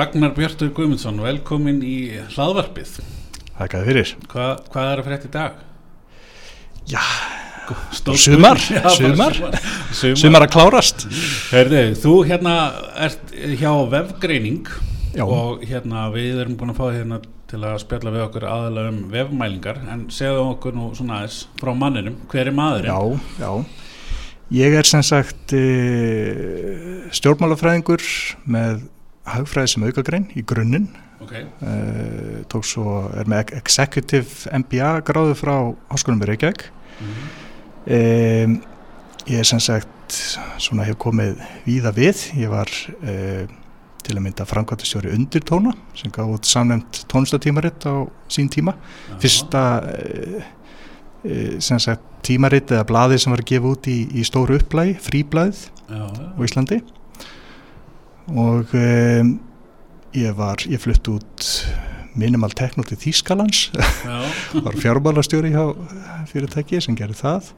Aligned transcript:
Ragnar 0.00 0.30
Björtur 0.32 0.70
Guðmundsson, 0.72 1.18
velkomin 1.20 1.82
í 1.84 1.96
hlaðvarpið. 2.32 2.94
Þakkaði 3.58 3.86
fyrir. 3.90 4.12
Hva, 4.32 4.44
hvað 4.72 4.86
er 4.92 5.00
að 5.02 5.06
fyrir 5.06 5.18
þetta 5.18 5.28
í 5.28 5.32
dag? 5.34 5.58
Já, 6.88 7.02
Stór 7.92 8.16
sumar, 8.18 8.60
Já, 8.72 8.86
sumar, 8.96 9.36
sumar. 9.92 10.16
sumar 10.22 10.46
að 10.46 10.52
klárast. 10.54 11.04
Herðu, 11.50 11.82
þú 12.00 12.14
hérna 12.30 12.54
ert 13.08 13.34
hjá 13.60 13.74
vefgreining 13.92 14.70
Já. 15.12 15.26
og 15.26 15.66
hérna 15.68 16.06
við 16.14 16.40
erum 16.46 16.56
búin 16.58 16.72
að 16.72 16.80
fá 16.80 16.86
þig 16.86 16.96
hérna 17.02 17.18
til 17.50 17.60
að 17.60 17.76
spjalla 17.82 18.14
við 18.14 18.24
okkur 18.24 18.46
aðalega 18.54 18.92
um 18.94 19.02
vefmælingar 19.12 19.82
en 19.92 20.06
segðu 20.14 20.46
okkur 20.54 20.78
nú 20.78 20.88
svona 20.96 21.18
aðeins 21.20 21.42
frá 21.60 21.74
manninum, 21.76 22.16
hver 22.32 22.48
er 22.48 22.56
maðurinn? 22.56 23.20
Já, 23.36 23.44
já. 23.44 23.52
Ég 24.64 24.78
er 24.80 24.88
sem 24.88 25.04
sagt 25.06 25.52
uh, 25.54 27.04
stjórnmálafræðingur 27.20 28.08
með 28.50 28.80
hagfræði 29.28 29.74
sem 29.74 29.86
aukagrein 29.88 30.28
í 30.36 30.44
grunninn. 30.46 30.88
Ok, 31.20 31.34
Uh, 31.60 32.40
tók 32.48 32.64
svo, 32.64 33.10
er 33.12 33.28
með 33.28 33.52
Executive 33.58 34.48
MBA 34.56 35.02
gráðu 35.04 35.34
frá 35.36 35.54
Háskólum 35.92 36.22
í 36.24 36.28
Reykjavík. 36.30 36.64
Mhm. 37.00 37.26
Um, 37.90 38.54
ég 39.26 39.38
er 39.38 39.44
sem 39.44 39.60
sagt, 39.60 40.16
svona 40.58 40.84
hef 40.88 40.96
komið 40.96 41.36
víða 41.66 41.92
við. 41.92 42.22
Ég 42.40 42.48
var 42.48 42.68
uh, 43.04 43.44
til 44.00 44.16
að 44.16 44.22
mynda 44.24 44.46
framkvæmtastjóri 44.48 45.12
undirtóna 45.12 45.74
sem 45.94 46.10
gaf 46.10 46.32
út 46.32 46.48
samnefnt 46.48 47.04
tónlistatímaritt 47.12 47.84
á 47.84 48.08
sín 48.28 48.48
tíma. 48.48 48.74
Já. 49.10 49.18
Fyrsta 49.20 49.64
uh, 49.84 50.48
sem 51.60 51.78
sagt 51.78 52.02
tímaritt 52.24 52.72
eða 52.72 52.86
blaði 52.88 53.20
sem 53.20 53.32
var 53.32 53.44
að 53.44 53.52
gefa 53.52 53.74
út 53.74 53.90
í, 53.92 53.98
í 54.16 54.24
stóru 54.24 54.56
upplægi, 54.56 54.96
fríblæð 55.04 55.68
á 55.92 56.40
Íslandi 56.40 56.80
og 58.36 58.74
um, 58.76 59.32
ég 60.16 60.34
var, 60.38 60.62
ég 60.70 60.82
flutt 60.82 61.08
út 61.10 61.48
minimal 62.18 62.52
tekno 62.58 62.84
til 62.86 62.98
Þýskalands. 62.98 63.68
Var 64.66 64.78
fjármálastjóri 64.82 65.52
hjá 65.54 65.70
fyrirtæki 66.30 66.80
sem 66.82 66.96
gerir 66.98 67.18
það. 67.18 67.52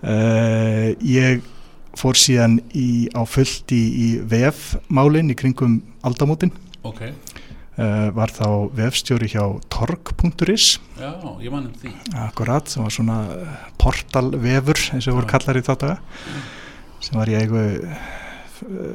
Uh, 0.00 0.92
ég 1.04 1.44
fór 1.98 2.18
síðan 2.20 2.60
í, 2.76 3.08
á 3.12 3.24
fullt 3.28 3.72
í, 3.74 3.80
í 3.80 4.08
vefmálin 4.30 5.32
í 5.32 5.36
kringum 5.38 5.80
aldamótin. 6.06 6.52
Ok, 6.86 7.02
uh, 7.08 8.08
var 8.16 8.32
þá 8.32 8.46
vefstjóri 8.76 9.28
hjá 9.32 9.42
torg.is 9.72 10.78
já, 11.00 11.10
ég 11.42 11.52
mann 11.52 11.68
um 11.68 11.74
því. 11.76 11.92
akkurat, 12.28 12.70
sem 12.70 12.84
var 12.84 12.94
svona 12.94 13.18
portalvefur 13.80 14.80
eins 14.94 15.08
og 15.10 15.18
voru 15.18 15.28
kallar 15.28 15.60
í 15.60 15.64
þá 15.66 15.74
daga 15.74 15.98
sem 17.00 17.16
var 17.16 17.30
eigu 17.32 17.60
eh, 17.60 18.00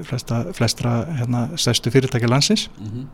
flesta, 0.07 0.45
flestra 0.53 0.95
hérna, 1.19 1.47
stærstu 1.59 1.93
fyrirtækja 1.93 2.29
landsins. 2.31 2.69
Mm 2.79 3.07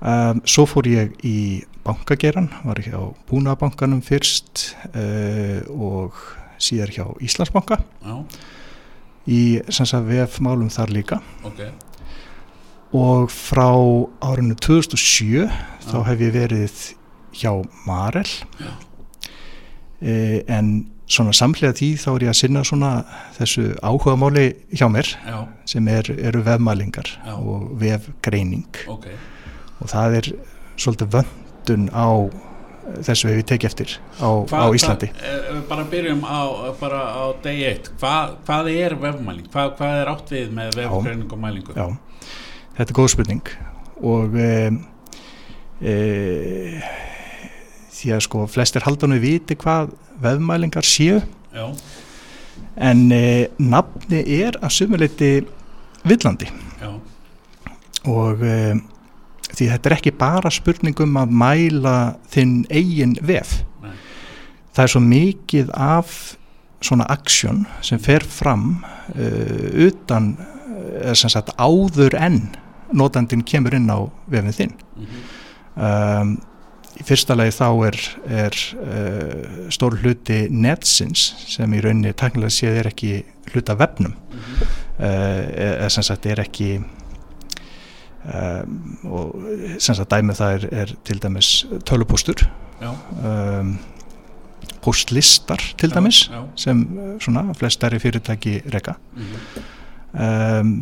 um, 0.00 0.40
svo 0.44 0.66
fór 0.68 0.88
ég 0.88 1.16
í 1.26 1.62
bankageran, 1.84 2.50
var 2.64 2.80
hjá 2.84 3.00
Búnabankanum 3.28 4.02
fyrst 4.04 4.74
uh, 4.94 5.60
og 5.70 6.16
síðar 6.60 6.92
hjá 6.94 7.04
Íslandsbanka. 7.24 7.80
Já, 8.04 8.16
í 9.30 9.60
vefmálum 10.08 10.70
þar 10.72 10.92
líka. 10.96 11.20
Ok, 11.44 11.62
og 12.96 13.30
frá 13.30 13.70
árinu 14.26 14.56
2007 14.58 15.46
þá 15.86 15.98
Já. 16.00 16.06
hef 16.08 16.24
ég 16.24 16.32
verið 16.34 16.86
hjá 17.38 17.52
Marel. 17.86 18.26
Já. 18.58 18.72
e, 20.00 20.42
en 20.48 20.90
svona 21.10 21.34
samlega 21.36 21.74
því 21.76 21.88
þá 22.00 22.08
er 22.12 22.24
ég 22.26 22.32
að 22.32 22.38
sinna 22.38 22.62
svona 22.66 22.90
þessu 23.38 23.64
áhugamáli 23.82 24.46
hjá 24.70 24.86
mér 24.92 25.10
já, 25.10 25.38
sem 25.68 25.88
er, 25.90 26.12
eru 26.18 26.44
vefmælingar 26.46 27.10
Já. 27.24 27.34
og 27.34 27.72
vefgreining. 27.80 28.68
Ok, 28.90 29.08
og 29.80 29.90
það 29.90 30.20
er 30.20 30.30
svolítið 30.80 31.16
vöndun 31.16 31.88
á 31.90 32.08
þessu 33.06 33.30
hefur 33.30 33.46
tekið 33.50 33.68
eftir 33.70 33.96
á, 34.22 34.30
á 34.30 34.66
Íslandi. 34.74 35.10
Hvað, 35.14 35.34
ef 35.34 35.50
við 35.56 35.64
bara 35.70 35.88
byrjum 35.92 36.22
á, 36.26 36.40
bara 36.80 37.02
á 37.10 37.24
degi 37.44 37.66
eitt, 37.70 37.90
hvað, 38.00 38.36
hvað 38.46 38.70
er 38.74 38.96
vefmæling? 39.02 39.50
Hvað 39.52 39.84
er 39.90 40.12
átt 40.14 40.32
við 40.34 40.54
með 40.56 40.78
vefgreining 40.80 41.34
og 41.34 41.42
mælingu? 41.42 41.76
Já, 41.76 41.86
þetta 42.78 42.88
er 42.88 42.98
góð 43.00 43.12
spurning. 43.14 43.54
Og 44.00 44.38
e, 44.40 44.52
e, 45.84 45.94
því 48.00 48.14
að 48.16 48.24
sko 48.26 48.46
flestir 48.50 48.86
haldan 48.86 49.16
við 49.18 49.26
viti 49.26 49.56
hvað 49.60 49.92
vefmælingar 50.22 50.86
séu. 50.86 51.20
Já, 51.54 51.66
en 52.80 53.06
e, 53.12 53.48
nafni 53.60 54.22
er 54.40 54.58
að 54.60 54.74
sumuleiti 54.78 55.30
villandi. 56.08 56.48
Já, 56.80 56.90
og 58.08 58.44
e, 58.44 58.58
því 59.50 59.70
þetta 59.72 59.90
er 59.90 59.96
ekki 59.98 60.14
bara 60.18 60.52
spurning 60.54 61.00
um 61.04 61.18
að 61.20 61.34
mæla 61.42 61.96
þinn 62.32 62.62
eigin 62.70 63.16
vef. 63.20 63.60
Nei. 63.82 63.96
það 64.76 64.84
er 64.84 64.92
svo 64.94 65.02
mikið 65.04 65.74
af 65.74 66.14
svona 66.80 67.04
aksjón 67.12 67.66
sem 67.84 68.00
fer 68.00 68.24
fram 68.24 68.78
uh, 69.12 69.66
utan 69.84 70.30
sem 71.12 71.28
sagt 71.32 71.52
áður 71.60 72.16
en 72.16 72.38
notandinn 72.96 73.44
kemur 73.46 73.74
inn 73.76 73.90
á 73.90 73.98
vefin 74.30 74.56
þinn. 74.56 74.72
Mhm, 74.96 75.26
um, 75.76 76.32
í 77.00 77.06
fyrsta 77.06 77.36
lagi 77.38 77.54
þá 77.56 77.66
er, 77.88 77.98
er 78.44 78.56
uh, 78.76 79.68
stór 79.72 79.96
hluti 80.02 80.42
netsins 80.52 81.30
sem 81.48 81.72
í 81.74 81.82
rauninni 81.84 82.12
teknilega 82.16 82.52
séð 82.54 82.80
er 82.82 82.90
ekki 82.92 83.12
hluta 83.54 83.76
vefnum. 83.80 84.14
Mhm, 84.30 84.72
uh, 85.00 85.44
eða 85.70 85.90
sem 85.96 86.06
sagt 86.06 86.28
er 86.30 86.42
ekki 86.44 86.70
um, 86.80 88.74
og 89.08 89.48
sem 89.80 89.96
sagt 89.96 90.12
dæmið 90.12 90.42
það 90.42 90.56
er, 90.58 90.68
er 90.82 90.94
til 91.08 91.22
dæmis 91.22 91.50
tölupóstur 91.88 92.44
já, 92.80 92.90
um, 93.24 93.74
póstlistar 94.84 95.62
til 95.80 95.90
já, 95.90 95.96
dæmis 95.96 96.22
Já, 96.30 96.42
sem 96.66 96.84
uh, 96.96 97.12
svona 97.22 97.48
flest 97.56 97.80
stærri 97.80 98.00
fyrirtæki 98.02 98.60
reka. 98.74 98.98
Mhm, 99.16 99.68
um, 100.12 100.72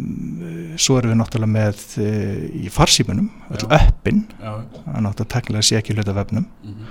svo 0.81 0.99
erum 0.99 1.13
við 1.13 1.21
náttúrulega 1.21 1.53
með 1.53 1.85
uh, 2.01 2.41
í 2.65 2.73
farsímunum, 2.73 3.29
öll 3.53 3.69
öppin. 3.79 4.25
Já, 4.41 4.53
að 4.57 5.05
náttúrulega 5.05 5.33
teknilega 5.35 5.69
sé 5.69 5.79
ekki 5.81 5.97
hluta 5.97 6.17
vefnum. 6.17 6.49
Mhm, 6.65 6.91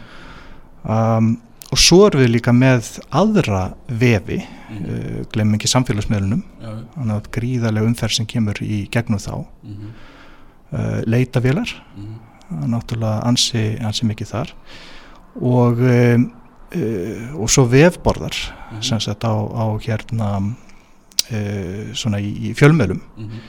um, 0.93 1.33
og 1.67 1.81
svo 1.83 2.05
erum 2.07 2.23
við 2.23 2.31
líka 2.37 2.53
með 2.55 2.93
aðra 3.11 3.63
vefi 3.87 4.39
mhm, 4.39 4.85
uh, 4.85 5.23
glemum 5.33 5.57
ekki 5.57 5.71
samfélagsmiðlunum. 5.73 6.45
Þannig 6.97 7.15
að 7.17 7.31
gríðarlega 7.37 7.91
umferð 7.91 8.19
sem 8.19 8.29
kemur 8.29 8.61
í 8.63 8.85
gegnum 8.93 9.21
þá. 9.21 9.33
Mhm, 9.67 9.91
uh, 10.71 10.99
leitavélar. 11.09 11.75
Mhm, 11.95 12.15
það 12.47 12.63
er 12.63 12.73
náttúrulega 12.75 13.27
ansi, 13.27 13.65
ansi 13.83 14.07
mikið 14.07 14.33
þar. 14.35 14.53
Og 15.37 15.83
um, 15.83 16.29
uh, 16.75 17.41
og 17.41 17.51
svo 17.51 17.67
vefborðar 17.69 18.37
mhm, 18.37 18.85
sem 18.85 19.03
sagt 19.03 19.27
á, 19.27 19.33
á 19.35 19.65
hérna 19.83 20.31
uh, 21.31 21.93
svona 21.97 22.21
í, 22.23 22.31
í 22.49 22.53
fjölmjölum 22.57 23.01
mhm, 23.01 23.45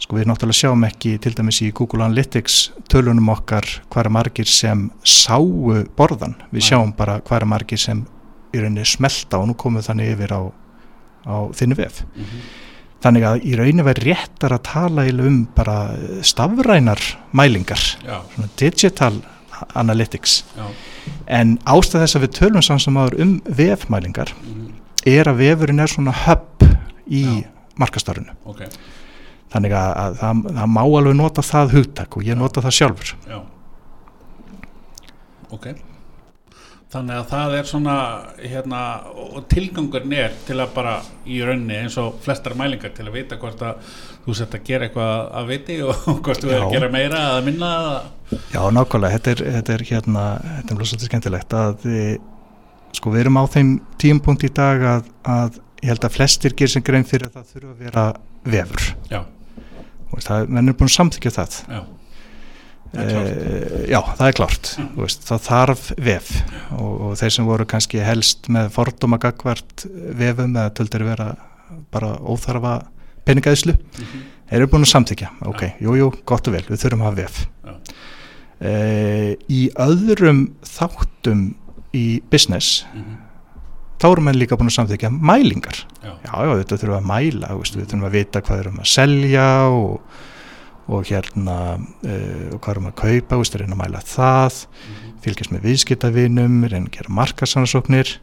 sko 0.00 0.16
við 0.16 0.30
náttúrulega 0.30 0.60
sjáum 0.62 0.86
ekki 0.88 1.16
til 1.22 1.34
dæmis 1.36 1.60
í 1.64 1.70
Google 1.76 2.06
Analytics 2.06 2.60
tölunum 2.90 3.28
okkar 3.34 3.66
hvað 3.92 4.06
er 4.06 4.14
margir 4.16 4.48
sem 4.48 4.88
sáu 5.04 5.84
borðan, 5.98 6.38
við 6.54 6.70
sjáum 6.70 6.94
bara 6.96 7.18
hvað 7.20 7.42
er 7.42 7.50
margir 7.52 7.80
sem 7.80 8.00
í 8.50 8.62
rauninni 8.62 8.86
smelta 8.88 9.38
og 9.40 9.50
nú 9.50 9.56
komum 9.58 9.84
þannig 9.84 10.14
yfir 10.16 10.34
á, 10.34 10.40
á 11.28 11.36
þinni 11.54 11.78
vef. 11.78 12.00
Mhm, 12.16 12.40
þannig 13.04 13.26
að 13.28 13.44
í 13.46 13.52
rauninni 13.60 13.86
verið 13.86 14.08
réttar 14.10 14.56
að 14.56 14.64
tala 14.70 15.04
um 15.26 15.42
bara 15.56 15.76
stafrænar 16.26 17.04
mælingar, 17.36 17.84
já, 18.02 18.18
svona 18.34 18.50
digital 18.56 19.14
analytics. 19.76 20.40
Já, 20.56 20.66
en 21.28 21.58
ástæð 21.68 22.06
þess 22.06 22.16
að 22.16 22.24
við 22.24 22.36
tölum 22.40 22.64
saman 22.64 22.84
sem 22.86 22.98
áður 22.98 23.20
um 23.20 23.34
vefmælingar 23.44 24.32
mhm, 24.34 24.72
er 25.06 25.28
að 25.28 25.44
vefurinn 25.44 25.84
er 25.84 25.92
svona 25.92 26.16
hub 26.24 26.64
í 27.06 27.24
markastarfinu 27.80 28.34
ok, 28.50 28.64
þannig 29.52 29.76
að, 29.76 29.92
að 30.04 30.18
það, 30.22 30.42
það 30.58 30.72
má 30.76 30.82
alveg 30.82 31.20
nota 31.20 31.46
það 31.46 31.76
hugtak 31.78 32.18
og 32.18 32.26
ég 32.26 32.38
nota 32.38 32.64
það 32.64 32.76
sjálfur. 32.80 33.14
Já, 33.30 33.38
ok. 35.50 35.70
Þannig 36.90 37.20
að 37.20 37.26
það 37.30 37.52
er 37.54 37.66
svona, 37.70 37.96
hérna, 38.42 38.78
og 39.14 39.44
tilgangurinn 39.52 40.14
er 40.24 40.32
til 40.42 40.56
að 40.58 40.72
bara 40.74 40.96
í 41.22 41.36
rauninni 41.46 41.76
eins 41.84 41.94
og 42.02 42.16
flestar 42.24 42.56
mælingar 42.58 42.90
til 42.96 43.06
að 43.06 43.14
vita 43.14 43.38
hvort 43.38 43.62
að 43.62 43.92
þú 44.24 44.34
sett 44.34 44.56
að 44.58 44.64
gera 44.66 44.88
eitthvað 44.88 45.12
að 45.38 45.52
viti 45.52 45.76
og 45.86 46.00
hvort 46.26 46.42
þú 46.42 46.50
er 46.50 46.64
að 46.64 46.74
gera 46.74 46.90
meira 46.90 47.20
eða 47.28 47.44
minna 47.46 47.70
Já, 48.50 48.60
nákvæmlega, 48.74 49.20
þetta 49.20 49.32
er, 49.36 49.44
þetta 49.58 49.76
er 49.76 49.86
hérna 49.92 50.24
þetta 50.42 50.74
er 50.74 50.80
mjög 50.80 50.90
svolítið 50.90 51.10
skemmtilegt 51.12 51.56
að 51.60 51.86
e, 51.86 52.02
sko 52.98 53.14
við 53.14 53.22
erum 53.22 53.38
á 53.38 53.44
þeim 53.54 53.72
tímpunkt 54.02 54.48
í 54.50 54.52
dag 54.58 54.86
að, 54.96 55.08
að 55.36 55.62
ég 55.82 55.88
held 55.92 56.04
að 56.04 56.12
flestir 56.16 56.52
gerir 56.56 56.68
sem 56.74 56.82
grein 56.82 57.04
fyrir 57.08 57.28
að 57.30 57.38
það 57.38 57.54
þurfa 57.54 57.70
að 57.70 57.78
vera 57.84 58.04
vefur. 58.44 58.84
Já, 59.10 59.20
og 60.12 60.20
það, 60.26 60.48
menn 60.48 60.68
er 60.68 60.76
búin 60.80 60.90
að 60.90 60.96
samþykja 60.98 61.32
það. 61.38 61.58
Já, 61.70 61.80
Það 62.90 63.04
er 63.04 63.10
klárt. 63.14 63.28
e, 63.30 63.90
Já, 63.92 64.00
það 64.18 64.26
er 64.26 64.34
klárt. 64.34 64.70
Þú 64.80 65.02
veist, 65.04 65.20
það 65.28 65.42
þarf 65.44 65.82
vef. 66.02 66.30
Og, 66.74 66.94
og 67.06 67.12
þeir 67.20 67.30
sem 67.36 67.46
voru 67.46 67.66
kannski 67.70 68.00
helst 68.02 68.48
með 68.50 68.72
fordóma 68.74 69.18
gagvart 69.22 69.84
vefum 70.18 70.56
eða 70.56 70.72
töldur 70.74 71.04
vera 71.06 71.28
bara 71.94 72.16
óþarfa 72.18 72.72
peningaðislu 73.24 73.76
Mhm. 73.76 74.24
þeir 74.50 74.58
eru 74.58 74.66
búin 74.72 74.82
að 74.82 74.90
samþykja, 74.90 75.28
ok, 75.46 75.62
jú, 75.80 75.94
jú, 76.00 76.10
gott 76.26 76.48
og 76.48 76.54
vel 76.56 76.64
við 76.66 76.82
þurfum 76.82 77.04
að 77.04 77.10
hafa 77.10 77.22
vef. 77.22 77.46
Uh, 78.60 79.32
í 79.48 79.70
öðrum 79.80 80.50
þáttum 80.66 81.54
í 81.96 82.20
business 82.28 82.84
Mhm. 82.92 83.14
Þá 84.00 84.06
eru 84.10 84.22
menn 84.24 84.38
líka 84.40 84.56
búin 84.56 84.70
að 84.70 84.76
samþykja 84.78 85.10
mælingar 85.12 85.82
Já. 86.02 86.12
já, 86.24 86.32
já, 86.46 86.52
þetta 86.62 86.78
þurfum 86.80 86.98
að 87.00 87.08
mæla 87.10 87.50
veist, 87.58 87.76
við 87.76 87.86
þurfum 87.90 88.06
að 88.08 88.16
vita 88.16 88.40
hvað 88.46 88.62
erum 88.64 88.78
að 88.80 88.88
selja 88.94 89.46
og, 89.68 90.00
og 90.90 91.04
hérna 91.10 91.56
uh, 91.76 92.46
og 92.54 92.58
hvað 92.60 92.72
erum 92.74 92.88
að 92.90 92.96
kaupa, 93.02 93.38
veist, 93.42 93.58
reyna 93.60 93.76
að 93.76 93.82
mæla 93.84 94.02
það 94.06 94.64
Mhm. 94.80 95.12
fylgjast 95.20 95.52
með 95.52 95.64
viðskiptavinum 95.68 96.54
reyna 96.70 96.86
að 96.88 96.94
gera 96.96 97.12
markasansóknir 97.20 98.16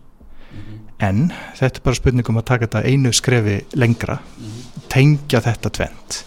Mhm. 0.48 0.80
en 1.00 1.34
þetta 1.60 1.78
er 1.78 1.84
bara 1.86 1.96
spurningum 1.96 2.38
að 2.42 2.46
taka 2.46 2.66
þetta 2.68 2.86
einu 2.90 3.12
skrefi 3.14 3.60
lengra 3.76 4.18
Mhm. 4.20 4.88
tengja 4.90 5.42
þetta 5.46 5.70
tvent 5.70 6.24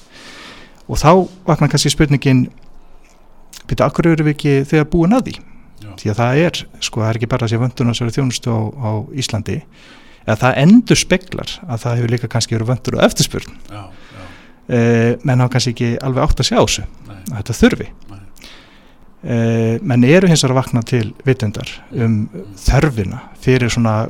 og 0.89 0.97
þá 0.99 1.29
vaknar 1.47 1.69
kannski 1.71 1.91
spurningin 1.91 2.49
byrja, 3.67 3.87
akkur 3.87 4.07
eru 4.13 4.25
við 4.25 4.35
ekki 4.35 4.55
þegar 4.67 4.85
búin 4.91 5.13
að 5.15 5.23
því. 5.29 5.35
Því 5.81 6.13
að 6.13 6.21
það 6.21 6.43
er, 6.45 6.61
sko, 6.81 7.03
það 7.03 7.11
er 7.11 7.19
ekki 7.21 7.31
bara 7.31 7.47
að 7.47 7.53
sé 7.53 7.61
vöndun 7.61 7.93
á 7.93 7.95
sér 7.97 8.13
þjónustu 8.15 8.53
á, 8.53 8.61
á 8.61 8.91
Íslandi 9.21 9.59
eða 10.27 10.39
það 10.43 10.59
endur 10.65 11.01
speklar 11.01 11.53
að 11.67 11.85
það 11.85 11.99
hefur 11.99 12.15
líka 12.15 12.31
kannski 12.31 12.57
verið 12.57 12.73
vöndur 12.75 12.99
og 12.99 13.05
eftirspurn. 13.07 13.59
Já, 13.71 13.83
já, 13.89 14.25
e, 14.69 14.81
menn 15.25 15.43
hafa 15.43 15.55
kannski 15.57 15.75
ekki 15.75 15.91
alveg 16.07 16.27
átt 16.27 16.43
að 16.43 16.51
sjá 16.51 16.59
þessu 16.61 16.87
að 17.11 17.37
þetta 17.39 17.59
þurfi. 17.61 17.89
E, 19.21 19.37
menn 19.85 20.05
eru 20.09 20.31
hins 20.31 20.45
að 20.47 20.57
vakna 20.57 20.83
til 20.87 21.07
vitundar 21.27 21.73
um 21.93 22.23
þörfina 22.61 23.25
fyrir 23.45 23.73
svona, 23.73 24.03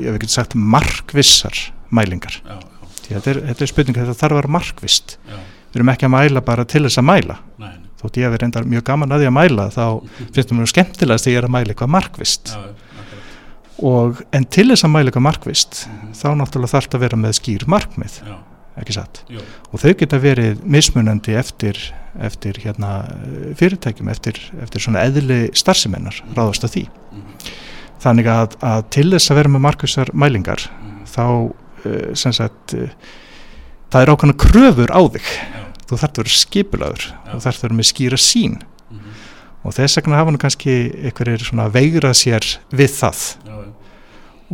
ég 0.00 0.08
hef 0.10 0.20
ekki 0.20 0.32
sagt 0.32 0.56
markvissar 0.58 1.66
mælingar. 1.94 2.40
Já, 2.42 2.56
já, 2.58 2.94
því 3.02 3.10
að 3.10 3.18
þetta 3.18 3.34
er, 3.34 3.42
þetta 3.50 3.66
er 3.66 3.72
spurning 3.72 4.00
þetta 4.00 4.18
þarf 4.22 4.34
að 4.34 4.40
vera 4.40 4.54
markvist 4.58 5.18
já, 5.22 5.36
við 5.70 5.80
erum 5.80 5.92
ekki 5.94 6.08
að 6.08 6.14
mæla 6.16 6.46
bara 6.46 6.66
til 6.66 6.86
þess 6.86 7.02
að 7.02 7.10
mæla. 7.12 7.38
Nei. 7.62 7.74
Þótt 8.06 8.18
ég 8.22 8.26
hef 8.30 8.40
reyndar 8.42 8.64
mjög 8.70 8.84
gaman 8.88 9.12
að 9.12 9.24
því 9.24 9.28
að 9.30 9.36
mæla 9.36 9.68
þá 9.74 9.84
finnst 10.32 10.48
það 10.50 10.58
mjög 10.62 10.72
skemmtilegast 10.72 11.24
þegar 11.28 11.36
ég 11.36 11.42
er 11.42 11.48
að 11.50 11.54
mæla 11.56 11.74
eitthvað 11.74 11.92
markvist 11.98 12.52
Já, 12.54 12.60
akkurat. 12.62 13.30
og, 13.90 14.22
en 14.32 14.44
til 14.56 14.68
þess 14.70 14.84
að 14.86 14.92
mæla 14.96 15.10
eitthvað 15.10 15.26
markvist 15.28 15.86
Mhm. 15.86 16.12
þá 16.16 16.26
náttúrulega 16.40 16.72
þarf 16.74 16.86
þetta 16.88 16.98
að 16.98 17.04
vera 17.06 17.16
með 17.26 17.36
skýr 17.40 17.66
markmið 17.66 18.14
Já, 18.26 18.36
ekki 18.80 18.92
satt? 18.96 19.22
Jú, 19.28 19.40
og 19.72 19.80
þau 19.80 19.92
geta 19.98 20.18
verið 20.20 20.62
mismunandi 20.64 21.36
eftir, 21.36 21.76
eftir 22.20 22.52
hérna, 22.64 22.90
fyrirtækjum 23.56 24.08
eftir, 24.12 24.40
eftir 24.62 24.80
svona 24.80 25.04
eðli 25.04 25.50
starfsemennar 25.56 26.22
ráðast 26.36 26.64
að 26.64 26.74
því. 26.76 26.84
Mhm. 27.12 27.52
þannig 28.06 28.26
að, 28.28 28.56
að 28.62 28.82
til 28.90 29.10
þess 29.10 29.30
að 29.32 29.36
vera 29.40 29.48
með 29.48 29.60
markvissar 29.64 30.10
mælingar 30.12 30.68
Mhm. 30.68 31.06
þá 31.06 31.22
uh, 31.86 32.14
sem 32.14 32.32
sagt 32.32 32.74
uh, 32.74 32.88
það 33.90 34.02
er 34.02 34.10
ákveðna 34.12 34.36
kröfur 34.36 34.90
á 34.92 35.00
þig. 35.14 35.22
Já, 35.22 35.65
þú 35.86 35.98
þarf 36.00 36.12
að 36.12 36.22
vera 36.22 36.40
skipulagur 36.42 37.04
Já. 37.06 37.32
og 37.34 37.42
þarf 37.44 37.58
að 37.58 37.66
vera 37.66 37.78
með 37.78 37.88
skýra 37.90 38.20
sín 38.20 38.54
mhm. 38.58 39.16
og 39.62 39.76
þess 39.78 40.00
vegna 40.00 40.20
hafa 40.20 40.34
nú 40.34 40.42
kannski 40.42 40.76
einhverjir 41.08 41.46
svona 41.46 41.68
veigrað 41.72 42.16
sér 42.22 42.48
við 42.70 42.94
það 42.98 43.24
já, 43.46 43.56
já, 43.56 43.70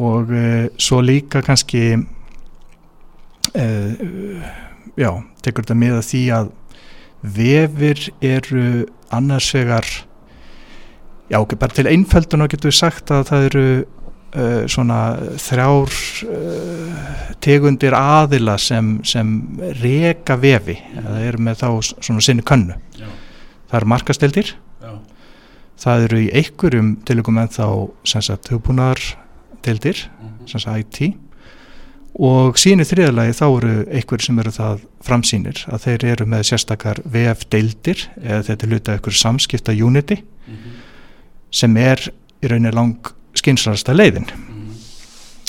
og 0.08 0.32
uh, 0.32 0.64
svo 0.80 1.02
líka 1.04 1.44
kannski 1.44 1.84
uh, 3.56 3.92
já, 4.96 5.10
tekur 5.44 5.64
þetta 5.64 5.78
með 5.84 5.98
að 5.98 6.08
því 6.10 6.24
að 6.38 6.52
vefir 7.22 8.08
eru 8.24 8.66
annars 9.14 9.52
vegar 9.54 9.86
já, 11.30 11.38
ok, 11.40 11.56
bara 11.60 11.76
til 11.76 11.88
einföldun 11.88 12.44
og 12.44 12.52
getur 12.52 12.72
við 12.72 12.80
sagt 12.80 13.12
að 13.14 13.28
það 13.30 13.48
eru 13.50 13.66
uh, 14.36 14.64
svona 14.70 14.98
þrjár 15.40 15.96
uh, 16.26 17.00
tegundir 17.42 17.96
aðila 17.96 18.58
sem, 18.60 18.94
sem 19.06 19.32
reka 19.82 20.36
vefi 20.40 20.76
eða 21.02 21.22
eru 21.28 21.42
með 21.48 21.62
þá 21.62 21.68
svona 21.94 22.24
sinni 22.24 22.44
könnu. 22.46 22.76
Já, 22.98 23.08
það 23.70 23.80
eru 23.80 23.90
markasteldir 23.94 24.52
já, 24.54 24.92
það 25.84 26.06
eru 26.06 26.22
í 26.22 26.30
einhverjum 26.42 26.94
tilökum 27.08 27.42
en 27.42 27.52
þá 27.52 27.66
sem 28.08 28.24
sagt 28.28 28.52
hugbúnaðar 28.52 29.02
deildir, 29.62 30.06
mhm. 30.20 30.48
sem 30.50 30.62
sagt 30.62 31.00
IT 31.02 31.18
og 32.12 32.58
síni 32.60 32.84
þriðalagi 32.84 33.32
þá 33.38 33.46
eru 33.48 33.74
einhver 33.88 34.20
sem 34.20 34.38
eru 34.42 34.50
það 34.52 34.82
framsýnir 35.06 35.62
að 35.72 35.86
þeir 35.86 36.02
eru 36.10 36.26
með 36.28 36.42
sérstakar 36.50 36.98
VF 37.08 37.46
deildir 37.48 38.02
eða 38.20 38.42
þetta 38.50 38.66
er 38.66 38.72
hluta 38.74 38.96
einhver 38.96 39.16
samskipta 39.16 39.72
unity 39.72 40.18
Mhm. 40.42 40.72
sem 41.50 41.76
er 41.76 42.00
í 42.42 42.48
rauninni 42.50 42.72
lang 42.74 43.12
skynslarasta 43.34 43.94
leiðin 43.96 44.26
Mhm. 44.32 44.76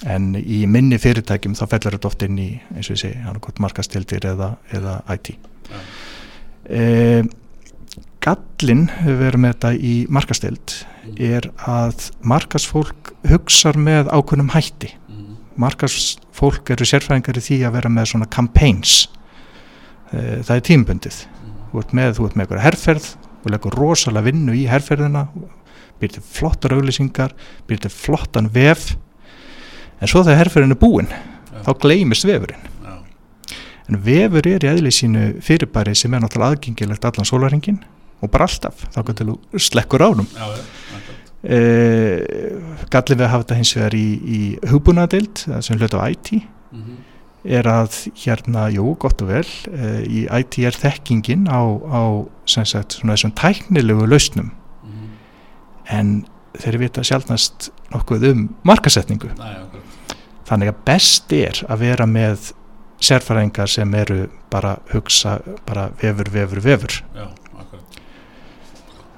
en 0.06 0.34
í 0.36 0.66
minni 0.68 0.98
fyrirtækjum 0.98 1.56
þá 1.56 1.66
fellur 1.70 1.98
þetta 1.98 2.06
oft 2.12 2.24
inn 2.24 2.38
í 2.38 2.50
eins 2.76 2.90
og 2.90 2.96
ég 2.98 3.02
segi, 3.04 3.22
hann 3.24 3.36
er 3.36 3.40
hvort 3.40 3.60
markastildir 3.60 4.20
eða, 4.34 4.56
eða 4.74 5.02
IT 5.14 5.36
Já. 5.70 5.80
e, 6.70 7.24
Gallin 8.24 8.88
hefur 8.88 9.18
verið 9.20 9.42
með 9.44 9.54
þetta 9.54 9.72
í 9.84 9.94
markastild 10.10 10.74
er 11.20 11.48
að 11.68 12.06
markasfólk 12.24 13.12
hugsar 13.28 13.76
með 13.76 14.08
ákveðnum 14.16 14.52
hætti 14.56 14.94
Mhm. 15.10 15.36
markasfólk 15.58 16.70
eru 16.72 16.86
sérfræðingar 16.88 17.38
í 17.38 17.44
því 17.44 17.58
að 17.68 17.72
vera 17.74 17.90
með 17.90 18.08
svona 18.14 18.30
campaigns 18.30 19.08
e, 20.14 20.42
það 20.44 20.56
er 20.56 20.62
tímbundið 20.62 21.26
Mhm. 21.26 21.72
þú 21.74 21.80
ert 21.84 21.94
með, 21.94 22.14
þú 22.18 22.26
ert 22.26 22.36
með 22.36 22.46
eitthvað 22.48 22.64
herferð 22.64 23.16
og 23.46 23.52
leggur 23.52 23.72
rosalega 23.76 24.24
vinnu 24.32 24.54
í 24.54 24.68
herferðina 24.68 25.28
býr 26.04 26.14
til 26.18 26.26
flottar 26.36 26.76
auglýsingar 26.76 27.34
býr 27.70 27.82
til 27.88 27.94
flottan 27.96 28.52
vef 28.54 28.92
en 30.04 30.12
svo 30.12 30.22
þegar 30.26 30.44
herferðin 30.44 30.76
er 30.76 30.82
búin 30.84 31.08
Já. 31.10 31.64
þá 31.66 31.72
gleymist 31.86 32.28
vefurinn 32.28 32.70
Já, 32.84 32.96
en 33.90 34.00
vefur 34.06 34.48
er 34.52 34.66
í 34.68 34.72
eðli 34.76 34.92
sínu 34.94 35.26
fyrirbæri 35.44 35.96
sem 35.96 36.14
er 36.14 36.24
náttúrulega 36.26 36.58
aðgengilegt 36.58 37.08
allan 37.10 37.28
sólaringin 37.30 37.82
og 38.24 38.32
bara 38.32 38.46
alltaf, 38.48 38.86
þá 38.96 39.00
getur 39.10 39.34
þú 39.34 39.60
slekkur 39.60 40.04
ánum 40.06 40.28
já, 40.32 40.46
já, 40.48 40.62
akkurat. 40.96 41.32
e, 41.44 41.58
gallin 42.94 43.20
við 43.20 43.26
að 43.26 43.32
hafa 43.34 43.44
þetta 43.44 43.58
hins 43.60 43.74
vegar 43.76 43.96
í, 44.00 44.06
í 44.24 44.42
hugbúnaðadild 44.72 45.42
sem 45.66 45.80
hlut 45.82 45.98
á 46.00 46.08
IT 46.12 46.30
Mhm. 46.74 46.94
er 47.46 47.68
að 47.70 47.98
hérna, 48.24 48.70
jú, 48.74 48.96
gott 48.98 49.22
og 49.22 49.28
vel 49.30 49.44
e, 49.70 49.90
í 50.08 50.22
IT 50.40 50.64
er 50.66 50.72
þekkingin 50.80 51.44
á, 51.52 51.60
á 51.86 52.02
sem 52.50 52.66
sagt, 52.66 52.96
svona 52.98 53.14
þessum 53.18 53.34
tæknilegu 53.36 54.08
lausnum. 54.10 54.50
En 55.92 56.26
þeir 56.60 56.80
vita 56.82 57.04
sjálfnast 57.04 57.72
nokkuð 57.94 58.28
um 58.32 58.44
markasetningu 58.68 59.32
þannig 60.48 60.74
að 60.74 60.84
best 60.86 61.34
er 61.36 61.64
að 61.68 61.88
vera 61.88 62.08
með 62.10 62.52
sérfæringar 63.04 63.68
sem 63.68 63.94
eru 64.00 64.28
bara 64.52 64.78
hugsa, 64.94 65.40
bara 65.68 65.90
vefur, 66.02 66.30
vefur, 66.32 66.62
vefur 66.64 67.00
Já, 67.16 67.26
akkurat. 67.60 67.98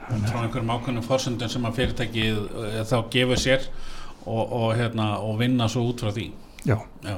Frá 0.05 0.39
einhverjum 0.41 0.71
ákveðnum 0.73 1.05
forsöndum 1.05 1.51
sem 1.51 1.67
að 1.67 1.77
fyrirtækið 1.81 2.39
eh, 2.63 2.81
þá 2.87 2.97
gefur 3.13 3.41
sér 3.41 3.67
og, 4.25 4.41
og, 4.43 4.67
hérna, 4.77 5.15
og 5.21 5.37
vinna 5.39 5.67
svo 5.69 5.85
út 5.89 6.01
frá 6.01 6.11
því. 6.13 6.31
Já. 6.65 6.79
Já. 7.05 7.17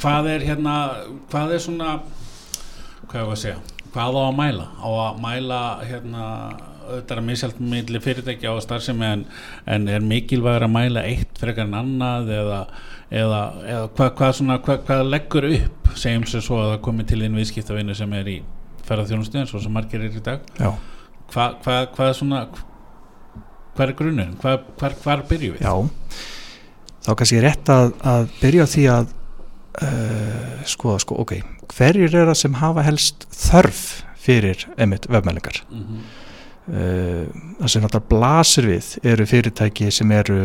Hvað 0.00 0.30
er 0.32 0.44
hérna, 0.48 0.74
hvað 1.32 1.54
er 1.56 1.62
svona, 1.64 1.98
hvað 3.04 3.20
er 3.20 3.32
að 3.34 3.40
segja, 3.42 3.58
hvað 3.92 4.16
á 4.16 4.22
að 4.22 4.36
mæla? 4.38 4.68
Á 4.80 4.88
að 4.88 5.20
mæla 5.24 5.62
hérna, 5.84 6.26
þetta 6.94 7.14
er 7.14 7.20
að 7.22 7.28
misjalt 7.28 7.60
milli 7.72 8.00
fyrirtækja 8.04 8.54
á 8.54 8.56
starfsemi 8.64 9.06
en, 9.08 9.26
en 9.66 9.88
er 9.88 10.04
mikilvægur 10.04 10.66
að 10.66 10.74
mæla 10.74 11.04
eitt 11.08 11.40
frekar 11.40 11.68
en 11.68 11.76
annað 11.80 12.32
eða, 12.36 12.60
eða, 13.10 13.42
eða 13.66 13.84
hvað, 13.98 14.14
hvað, 14.20 14.32
svona, 14.40 14.58
hvað, 14.64 14.80
hvað 14.88 15.04
leggur 15.08 15.48
upp 15.50 15.92
segjum 15.98 16.26
sér 16.30 16.46
svo 16.46 16.62
að 16.62 16.72
það 16.74 16.82
komi 16.88 17.06
til 17.10 17.20
einn 17.24 17.38
viðskiptavinnu 17.40 17.96
sem 17.98 18.16
er 18.20 18.32
í 18.32 18.40
ferðarþjónustu 18.88 19.40
eins 19.40 19.54
og 19.54 19.64
sem 19.64 19.74
margir 19.74 20.02
er 20.02 20.18
í 20.18 20.24
dag 20.24 20.44
hvað, 21.30 21.56
er 22.08 22.18
svona 22.18 22.42
hvað 23.76 23.86
er 23.86 23.96
grunnurinn, 23.98 24.36
hvað, 24.42 24.66
byrjum 25.30 25.56
við? 25.56 25.64
já. 25.64 25.74
þá 27.06 27.10
kannski 27.20 27.40
rétt 27.44 27.72
að, 27.72 27.94
að 28.12 28.28
byrja 28.40 28.68
því 28.74 28.86
að 28.96 29.14
uh, 29.86 30.60
skoða, 30.68 31.02
sko, 31.04 31.20
ok 31.24 31.36
hverjir 31.70 32.16
er 32.16 32.30
það 32.30 32.40
sem 32.42 32.58
hafa 32.58 32.84
helst 32.86 33.28
þörf 33.34 33.84
fyrir 34.20 34.66
emitt 34.80 35.06
vefmælingar 35.10 35.62
mm 35.68 35.84
-hmm. 35.84 36.02
Uh, 36.70 37.24
það 37.60 37.72
sem 37.72 37.82
náttúrulega 37.84 38.08
blasir 38.08 38.68
við 38.70 38.90
eru 39.12 39.26
fyrirtæki 39.26 39.90
sem 39.94 40.12
eru 40.12 40.40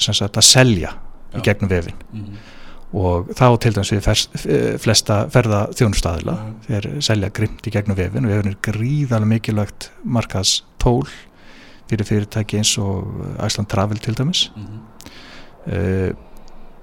sem 0.00 0.16
sagt 0.16 0.38
að 0.40 0.48
selja 0.48 0.94
Já. 0.94 1.38
í 1.38 1.44
gegnum 1.46 1.70
vefin 1.70 1.94
Mm 2.12 2.24
-hmm. 2.24 2.36
og 2.92 3.28
þá 3.38 3.58
til 3.60 3.72
dæmis 3.74 3.92
við 3.92 4.00
fers, 4.00 4.28
eh, 4.46 4.78
flesta 4.78 5.28
ferða 5.30 5.68
þjónustæðila 5.70 6.36
Já. 6.36 6.54
þeir 6.66 7.02
selja 7.02 7.28
grimt 7.30 7.66
í 7.66 7.70
gegnum 7.70 7.96
vefin 7.96 8.24
og 8.24 8.30
vefin 8.30 8.50
er 8.50 8.56
gríðarlega 8.62 9.26
mikilvægt 9.34 9.90
markas 10.04 10.64
tól 10.78 11.06
fyrir 11.88 12.04
fyrirtæki 12.04 12.56
eins 12.56 12.78
og 12.78 13.06
Æsland 13.38 13.68
Travel 13.68 13.98
til 13.98 14.14
dæmis 14.14 14.50
Mm 14.56 14.66
-hmm. 14.66 16.08
uh, 16.08 16.14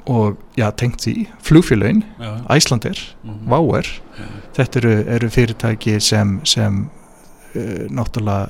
og 0.06 0.38
já, 0.58 0.72
tengt 0.72 1.02
því 1.02 1.28
flugfélögin, 1.44 2.04
Æslandir 2.50 3.16
mm 3.24 3.30
-hmm. 3.30 3.50
Váer, 3.50 4.02
þetta 4.54 4.78
eru, 4.80 5.04
eru 5.08 5.30
fyrirtæki 5.30 6.00
sem, 6.00 6.42
sem 6.46 6.90
náttúrulega 7.90 8.50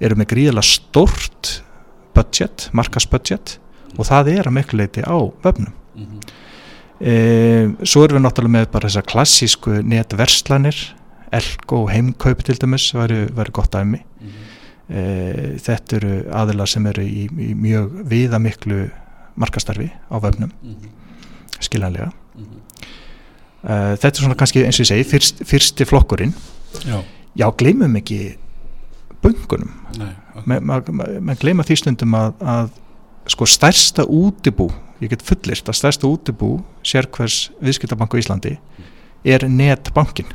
eru 0.00 0.18
með 0.18 0.30
gríðarlega 0.32 0.68
stórt 0.68 1.52
budget, 2.16 2.68
markasbudget 2.76 3.58
og 3.96 4.08
það 4.08 4.32
er 4.34 4.48
að 4.48 4.56
miklu 4.58 4.80
leiti 4.80 5.04
á 5.04 5.16
vefnum 5.44 5.72
mm 5.72 6.04
-hmm. 6.04 6.20
e, 7.00 7.86
svo 7.86 8.04
erum 8.04 8.18
við 8.18 8.26
náttúrulega 8.26 8.56
með 8.58 8.70
bara 8.72 8.88
þessar 8.88 9.10
klassísku 9.12 9.82
netverslanir 9.82 10.76
Elko 11.32 11.82
og 11.82 11.90
heimkaup 11.90 12.44
til 12.44 12.58
dæmis 12.60 12.94
væri 12.94 13.50
gott 13.52 13.72
dæmi 13.72 13.98
mm 14.20 14.28
-hmm. 14.28 14.96
e, 14.96 15.58
þetta 15.58 15.96
eru 15.96 16.24
aðilar 16.32 16.66
sem 16.66 16.86
eru 16.86 17.02
í, 17.02 17.28
í 17.28 17.54
mjög 17.54 18.08
viðamiklu 18.08 18.90
markastarfi 19.36 19.90
á 20.10 20.16
vefnum 20.22 20.52
Mm 20.62 20.70
-hmm. 20.70 21.60
skiljanlega 21.60 22.10
e, 23.64 23.96
þetta 23.96 24.08
er 24.08 24.14
svona 24.14 24.34
kannski 24.34 24.64
eins 24.64 24.80
og 24.80 24.84
ég 24.84 24.88
segi 24.88 25.04
fyrst, 25.04 25.44
fyrsti 25.44 25.84
flokkurinn 25.84 26.34
Já, 26.84 27.02
já, 27.36 27.50
gleymum 27.56 27.96
ekki 27.96 28.36
bunkunum 29.26 29.72
nei, 30.00 30.12
ok. 30.34 30.48
menn 30.48 30.66
ma, 30.66 30.80
ma, 30.80 31.08
ma 31.28 31.36
gleyma 31.38 31.66
því 31.66 31.78
stundum 31.82 32.16
að, 32.18 32.34
að 32.40 32.72
sko 33.32 33.48
stærsta 33.50 34.06
útibú 34.06 34.70
ég 35.02 35.12
get 35.12 35.24
fullist 35.26 35.68
að 35.68 35.80
stærsta 35.80 36.08
útibú 36.08 36.56
sérkvers 36.86 37.50
viðskiptabanku 37.60 38.18
í 38.18 38.24
Íslandi 38.24 38.56
er 39.26 39.48
netbankin 39.50 40.30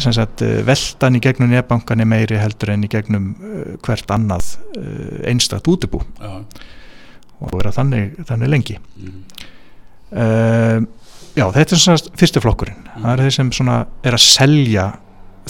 sem 0.00 0.12
sagt 0.14 0.42
eh, 0.44 0.60
veltan 0.64 1.16
í 1.16 1.20
gegnum 1.22 1.50
netbankan 1.52 2.00
er 2.00 2.08
meiri 2.08 2.38
heldur 2.40 2.72
en 2.74 2.84
í 2.86 2.90
gegnum 2.92 3.32
uh, 3.34 3.74
hvert 3.84 4.08
annað 4.14 4.54
uh, 4.78 5.18
einstakt 5.28 5.68
útibú. 5.68 6.00
Já, 6.20 6.38
og 7.42 7.52
vera 7.58 7.72
þannig, 7.74 8.14
þannig 8.28 8.52
lengi. 8.52 8.78
Mm 8.96 9.50
uh, 10.12 10.82
já 11.36 11.46
þetta 11.54 11.76
er 11.76 11.80
svona 11.80 12.16
fyrsti 12.20 12.42
flokkurinn. 12.44 12.88
Það 12.92 13.12
er 13.12 13.24
þeir 13.24 13.36
sem 13.38 13.52
svona 13.56 13.78
er 14.04 14.16
að 14.16 14.24
selja 14.26 14.86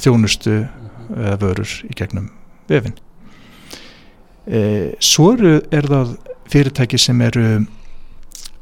þjónustu 0.02 0.60
eða 1.16 1.38
vörur 1.42 1.76
í 1.88 1.94
gegnum 1.98 2.28
vefin 2.70 2.96
e, 4.46 4.60
svo 5.02 5.32
eru, 5.36 5.54
er 5.74 5.88
það 5.90 6.16
fyrirtæki 6.52 7.00
sem 7.00 7.22
eru 7.24 7.46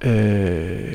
e, 0.04 0.14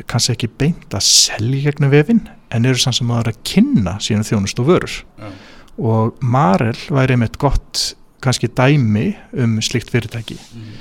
kannski 0.09 0.35
ekki 0.35 0.51
beint 0.61 0.95
að 0.95 1.05
selja 1.09 1.69
gegnum 1.69 1.93
vefin 1.93 2.23
en 2.55 2.65
eru 2.69 2.79
samt 2.79 2.99
sem 2.99 3.11
að 3.11 3.33
að 3.33 3.43
kynna 3.47 3.97
síðan 4.03 4.25
þjónustu 4.27 4.63
og 4.63 4.67
vörur. 4.69 4.97
Já, 5.19 5.31
og 5.75 6.19
Marel 6.23 6.77
væri 6.87 7.17
einmitt 7.17 7.35
gott 7.41 7.89
kannski 8.23 8.47
dæmi 8.47 9.09
um 9.43 9.57
slikt 9.65 9.89
fyrirtæki. 9.91 10.37
Mm 10.55 10.75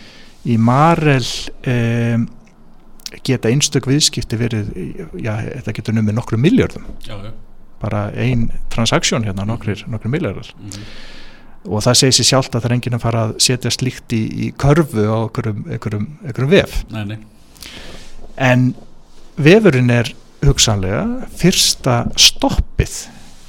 í 0.45 0.57
Marel 0.61 1.25
e, 1.65 1.75
geta 3.25 3.51
einstök 3.51 3.89
viðskipti 3.89 4.39
verið 4.39 4.71
já, 5.23 5.33
þetta 5.41 5.77
getur 5.79 5.97
numið 5.99 6.19
nokkru 6.19 6.41
miljardum 6.41 6.87
já, 7.07 7.17
já 7.17 7.33
bara 7.85 8.07
ein 8.17 8.49
transaksjón 8.73 9.29
hérna 9.29 9.47
nokkrir, 9.49 9.85
nokkrir 9.91 10.13
miljardar 10.13 10.51
mm 10.57 10.71
-hmm. 10.71 11.69
og 11.69 11.85
það 11.85 12.01
segir 12.01 12.19
sér 12.19 12.31
sjálft 12.31 12.55
að 12.55 12.65
það 12.65 12.71
er 12.71 12.77
enginn 12.79 12.99
að 12.99 13.07
fara 13.07 13.25
að 13.29 13.37
setja 13.39 13.71
slíkt 13.71 14.13
í, 14.13 14.23
í 14.49 14.53
körfu 14.57 15.07
á 15.07 15.19
einhverjum, 15.29 16.51
vef. 16.51 16.85
Nei, 16.91 17.05
nei, 17.05 17.19
en 18.37 18.75
vefurinn 19.37 19.91
er 19.91 20.15
hugsanlega 20.45 21.05
fyrsta 21.37 22.05
stoppið 22.21 22.97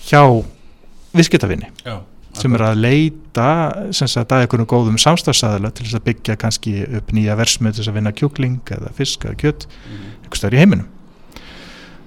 hjá 0.08 0.22
viðskiptafinni 1.16 1.72
sem 2.36 2.56
er 2.58 2.64
að 2.68 2.82
leita 2.84 3.50
sem 3.96 4.10
sagt 4.12 4.34
að 4.36 4.46
einhvern 4.46 4.68
góðum 4.68 4.98
samstafsæðala 5.00 5.72
til 5.72 5.86
þess 5.86 6.00
að 6.00 6.08
byggja 6.10 6.36
kannski 6.40 6.74
upp 7.00 7.14
nýja 7.16 7.38
versmið 7.40 7.76
til 7.76 7.84
þess 7.84 7.92
að 7.94 7.98
vinna 8.00 8.16
kjúkling 8.16 8.74
eða 8.76 8.92
fisk 8.98 9.26
eða 9.26 9.40
kjött 9.44 9.68
mm 9.68 9.96
-hmm. 9.96 10.12
einhvers 10.24 10.44
þar 10.44 10.56
í 10.56 10.62
heiminum 10.64 10.88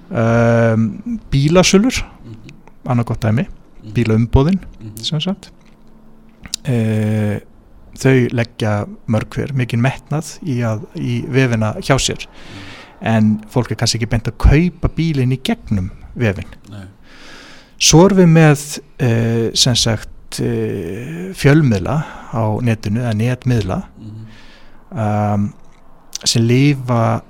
um, 0.09 1.19
bílasölur 1.31 1.93
-hmm. 1.93 2.89
annað 2.89 3.05
gott 3.05 3.21
dæmi, 3.21 3.47
bílaumbóðin 3.93 4.59
Mm 4.79 4.89
-hmm. 4.89 5.03
sem 5.03 5.21
sagt. 5.21 5.51
E, 6.67 7.41
þau 7.99 8.27
leggja 8.31 8.85
mörg 9.07 9.29
hver 9.29 9.53
mikið 9.53 9.79
metnað 9.79 10.37
í, 10.43 10.59
að, 10.63 10.85
í 10.95 11.25
vefina 11.27 11.73
hjá 11.81 11.97
sér. 11.97 12.27
En 13.01 13.43
fólk 13.49 13.71
er 13.71 13.75
kannski 13.75 13.97
ekki 13.97 14.09
beint 14.09 14.27
að 14.27 14.37
kaupa 14.37 14.89
bílinn 14.95 15.31
í 15.31 15.39
gegnum 15.43 15.91
vefin 16.15 16.47
Nei, 16.69 16.87
svo 17.77 18.05
erum 18.05 18.17
við 18.17 18.27
með 18.27 18.63
e, 18.99 19.51
sem 19.53 19.75
sagt 19.75 20.39
e, 20.39 21.31
fjölmiðla 21.33 21.95
á 22.33 22.43
netinu 22.61 22.99
eða 22.99 23.13
netmiðla. 23.13 23.83
Um, 24.89 25.53
sem 26.25 26.43
lifa 26.43 27.21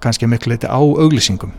kannski 0.00 0.26
miklu 0.30 0.54
leiti 0.54 0.68
á 0.70 0.78
auglýsingum 0.78 1.50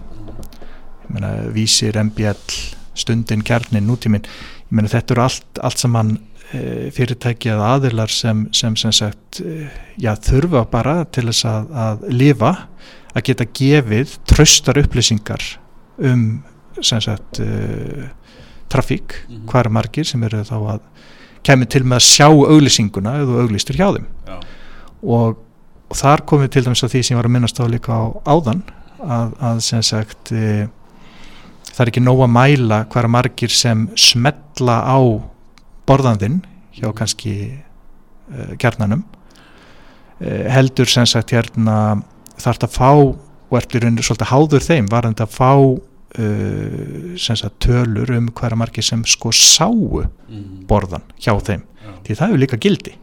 meina 1.14 1.32
vísir, 1.56 1.98
MBL 2.02 2.58
stundin, 2.98 3.44
kjarnin, 3.46 3.86
nútíminn. 3.88 4.26
Ég 4.68 4.74
meina 4.76 4.90
þetta 4.92 5.14
eru 5.16 5.24
allt, 5.28 5.62
allt 5.64 5.78
saman 5.84 6.16
e, 6.52 6.90
fyrirtæki 6.96 7.52
eða 7.54 7.74
aðilar 7.78 8.12
sem, 8.12 8.48
sem 8.52 8.76
sem 8.80 8.92
sagt 8.96 9.42
e, 9.44 9.68
já, 10.02 10.14
þurfa 10.28 10.66
bara 10.72 11.00
til 11.06 11.28
þess 11.30 11.46
að, 11.48 11.72
að 11.86 12.06
lifa 12.12 12.52
að 13.18 13.24
geta 13.30 13.48
gefið 13.58 14.18
tröstar 14.30 14.78
upplýsingar 14.84 15.44
um 15.98 16.28
sem 16.86 17.02
sagt 17.02 17.40
e, 17.42 17.48
trafík, 18.70 19.14
Mhm. 19.30 19.46
hvað 19.48 19.66
er 19.66 19.70
margir 19.72 20.06
sem 20.06 20.24
eru 20.28 20.42
þá 20.44 20.56
að 20.74 20.80
kemur 21.48 21.70
til 21.72 21.84
með 21.88 22.02
að 22.02 22.08
sjá 22.10 22.28
auglýsinguna 22.28 23.14
eða 23.22 23.28
þú 23.30 23.38
auglýstir 23.46 23.78
hjá 23.80 23.88
þeim. 23.96 24.08
Já, 24.28 24.38
og, 25.04 25.38
og 25.90 25.96
þar 25.96 26.26
komum 26.28 26.44
við 26.46 26.52
til 26.58 26.64
dæmis 26.66 26.84
að 26.84 26.92
því 26.92 27.04
sem 27.08 27.16
ég 27.16 27.22
var 27.22 27.30
að 27.30 27.36
minnast 27.38 27.62
á 27.62 27.66
líka 27.72 27.96
á 27.96 28.04
áðan 28.28 28.64
að, 29.00 29.32
að 29.40 29.62
sem 29.64 29.82
sagt 29.88 30.32
e, 30.36 30.68
það 31.77 31.84
er 31.86 31.91
ekki 31.93 32.03
nóg 32.03 32.24
að 32.25 32.34
mæla 32.34 32.81
hverja 32.89 33.13
margir 33.13 33.53
sem 33.53 33.86
smetla 34.00 34.79
á 34.81 34.98
borðandinn 35.88 36.41
hjá 36.74 36.89
kannski 36.98 37.36
e, 37.53 38.48
kjarnanum 38.57 39.05
e, 40.19 40.50
heldur 40.50 40.89
sem 40.89 41.05
sagt 41.05 41.36
hérna 41.38 42.01
þarf 42.41 42.65
að 42.65 42.74
fá 42.74 42.91
og 43.48 43.62
í 43.62 43.79
rauninu 43.79 44.03
svolítið 44.03 44.31
háður 44.31 44.65
þeim 44.65 44.89
var 44.91 45.07
þetta 45.07 45.27
að 45.27 45.36
fá 45.38 45.51
uh, 46.19 47.15
sem 47.19 47.38
sagt 47.39 47.60
tölur 47.63 48.12
um 48.17 48.29
hverja 48.36 48.60
margir 48.60 48.84
sem 48.84 49.03
sko 49.07 49.31
sáu 49.31 50.03
-hmm. 50.03 50.65
borðan 50.67 51.05
hjá 51.15 51.34
þeim. 51.39 51.63
Já, 51.63 51.91
því 52.03 52.15
það 52.15 52.27
hefur 52.27 52.43
líka 52.43 52.57
gildi. 52.57 52.93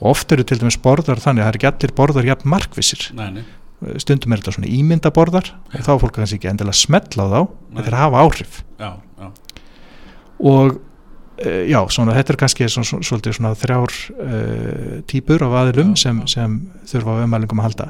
Og 0.00 0.14
oft 0.14 0.32
eru 0.32 0.44
til 0.44 0.56
dæmis 0.58 0.80
borðar 0.80 1.20
þannig 1.20 1.42
að 1.42 1.44
það 1.44 1.52
er 1.52 1.56
ekki 1.58 1.68
allir 1.68 1.92
borðar 1.96 2.24
jafn 2.24 2.48
markvissir. 2.48 3.10
Nei, 3.12 3.30
nei, 3.30 3.44
stundum 4.02 4.34
er 4.34 4.42
þetta 4.42 4.54
svona 4.56 4.70
ímyndaborðar 4.70 5.50
og 5.54 5.80
þá 5.86 5.90
er 5.94 6.00
fólk 6.02 6.14
kannski 6.18 6.38
ekki 6.38 6.50
endilega 6.50 6.76
að 6.76 6.82
smetla 6.82 7.26
á 7.26 7.28
þá 7.30 7.40
Nei. 7.40 7.74
en 7.74 7.86
þeir 7.86 7.98
hafa 8.00 8.22
áhrif. 8.24 8.60
Já, 8.80 8.90
já, 9.20 9.28
og 10.50 10.80
e, 11.40 11.54
já, 11.70 11.78
svona, 11.96 12.16
þetta 12.18 12.34
er 12.34 12.40
kannski 12.42 12.68
svona, 12.72 13.04
svona, 13.08 13.34
svona 13.38 13.52
þrjár 13.60 13.96
e, 14.10 14.40
típur 15.10 15.46
af 15.46 15.56
aðilum 15.62 15.94
Já, 15.94 16.02
sem, 16.04 16.20
sem 16.30 16.58
þurfa 16.92 17.16
á 17.16 17.20
vefmælingum 17.22 17.62
að 17.62 17.68
halda. 17.70 17.88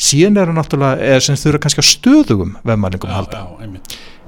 Síðan 0.00 0.40
eru 0.42 0.56
náttúrulega, 0.56 1.12
eða 1.12 1.26
sem 1.28 1.38
þurfa 1.40 1.62
kannski 1.66 1.84
á 1.84 1.90
stöðugum 1.90 2.56
vefmælingum 2.66 3.12
að 3.12 3.20
halda. 3.20 3.44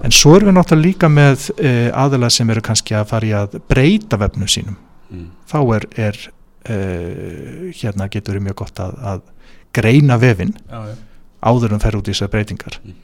en 0.02 0.14
svo 0.14 0.36
erum 0.36 0.52
við 0.52 0.58
náttúrulega 0.58 0.86
líka 0.86 1.10
með 1.10 1.50
e, 1.58 1.74
aðila 2.04 2.30
sem 2.30 2.50
eru 2.50 2.62
kannski 2.64 2.98
að 2.98 3.10
fara 3.10 3.28
í 3.28 3.34
að 3.42 3.58
breyta 3.70 4.18
vefnum 4.20 4.50
sínum. 4.50 4.78
Mm. 5.12 5.26
þá 5.44 5.58
er, 5.76 5.84
er 6.08 6.18
uh, 6.72 7.68
hérna 7.76 8.08
getur 8.12 8.38
við 8.38 8.46
mjög 8.48 8.62
gott 8.62 8.80
að, 8.80 8.94
að 9.04 9.22
greina 9.72 10.18
vefin 10.20 10.54
Já, 10.68 10.80
já, 10.90 10.94
áður 11.42 11.72
en 11.76 11.82
fer 11.82 11.96
út 11.98 12.08
í 12.08 12.14
þessar 12.14 12.32
breytingar 12.32 12.78
Mm. 12.82 12.94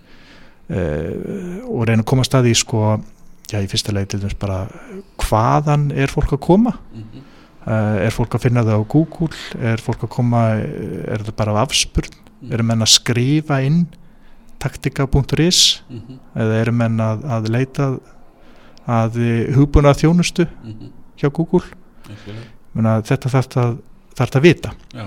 uh, 0.77 1.71
og 1.73 1.87
reyna 1.89 2.03
að 2.03 2.09
koma 2.11 2.23
að 2.23 2.29
staði 2.29 2.51
í 2.53 2.59
sko, 2.59 3.01
já 3.49 3.59
í 3.63 3.69
fyrsta 3.71 3.93
leið 3.93 4.09
til 4.13 4.21
dæmis 4.21 4.37
bara 4.39 4.59
hvaðan 5.25 5.91
er 5.97 6.13
fólk 6.13 6.33
að 6.37 6.43
koma 6.45 6.75
mm 6.77 7.03
-hmm. 7.03 7.23
uh, 7.67 7.97
er 8.05 8.13
fólk 8.13 8.35
að 8.35 8.45
finna 8.45 8.63
það 8.63 8.81
á 8.81 8.89
Google 8.89 9.37
er 9.73 9.79
fólk 9.81 10.03
að 10.03 10.09
koma, 10.09 10.43
eh, 10.61 11.13
er 11.15 11.25
það 11.25 11.37
bara 11.37 11.53
af 11.53 11.69
afspurn, 11.69 12.13
Mm. 12.41 12.53
eru 12.53 12.63
menn 12.63 12.83
að 12.83 12.95
skrifa 12.95 13.63
inn 13.67 13.89
taktika.is 14.61 15.83
mm 15.91 15.99
-hmm. 15.99 16.19
eða 16.37 16.61
eru 16.61 16.73
menn 16.73 17.01
að, 17.01 17.25
að 17.25 17.49
leita 17.49 17.99
að 18.87 19.13
hugbúna 19.55 19.93
þjónustu 19.95 20.47
mm 20.47 20.73
-hmm. 20.73 20.91
hjá 21.17 21.29
Google 21.33 21.67
þetta 23.03 23.29
þarf 23.29 23.49
það 23.55 24.37
að 24.37 24.43
vita 24.43 24.71
já, 24.95 25.07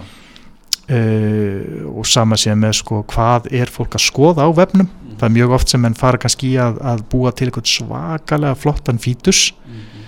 uh, 0.91 1.87
og 1.95 2.05
sama 2.07 2.35
séð 2.39 2.59
með 2.61 2.77
sko 2.81 3.03
hvað 3.11 3.51
er 3.55 3.71
fólk 3.71 3.95
að 3.95 4.07
skoða 4.09 4.45
á 4.45 4.49
vefnum? 4.51 4.87
Mm 4.87 5.11
það 5.21 5.29
er 5.29 5.35
mjög 5.37 5.55
oft 5.57 5.71
sem 5.71 5.83
menn 5.83 5.97
fara 5.97 6.19
kannski 6.21 6.55
í 6.55 6.59
að, 6.61 6.79
að 6.81 7.03
búa 7.11 7.31
til 7.35 7.47
eitthvað 7.47 7.69
svakalega 7.69 8.57
flottan 8.57 8.99
fítus 9.01 9.51
-hmm. 9.51 10.07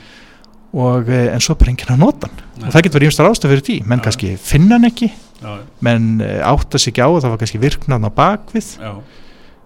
og, 0.74 1.10
eh, 1.10 1.34
en 1.34 1.44
svo 1.44 1.56
bara 1.60 1.74
enginn 1.74 1.94
að 1.94 2.02
nota 2.02 2.28
hann. 2.28 2.40
Nei. 2.58 2.68
og 2.68 2.74
það 2.74 2.84
getur 2.84 3.00
verið 3.00 3.10
ímstar 3.12 3.30
ástæð 3.30 3.54
fyrir 3.54 3.66
því. 3.68 3.78
Menn 3.86 4.00
Já. 4.00 4.04
kannski 4.04 4.38
finna 4.38 4.76
hann 4.76 4.90
ekki. 4.90 5.12
Já, 5.44 5.60
menn 5.80 6.22
eh, 6.22 6.42
átta 6.42 6.80
sig 6.80 6.94
ekki 6.94 7.06
á 7.06 7.10
að 7.10 7.22
það 7.22 7.30
var 7.30 7.42
kannski 7.44 7.60
virknað 7.62 8.08
á 8.08 8.12
bakvið. 8.22 8.68
Já, 8.80 8.94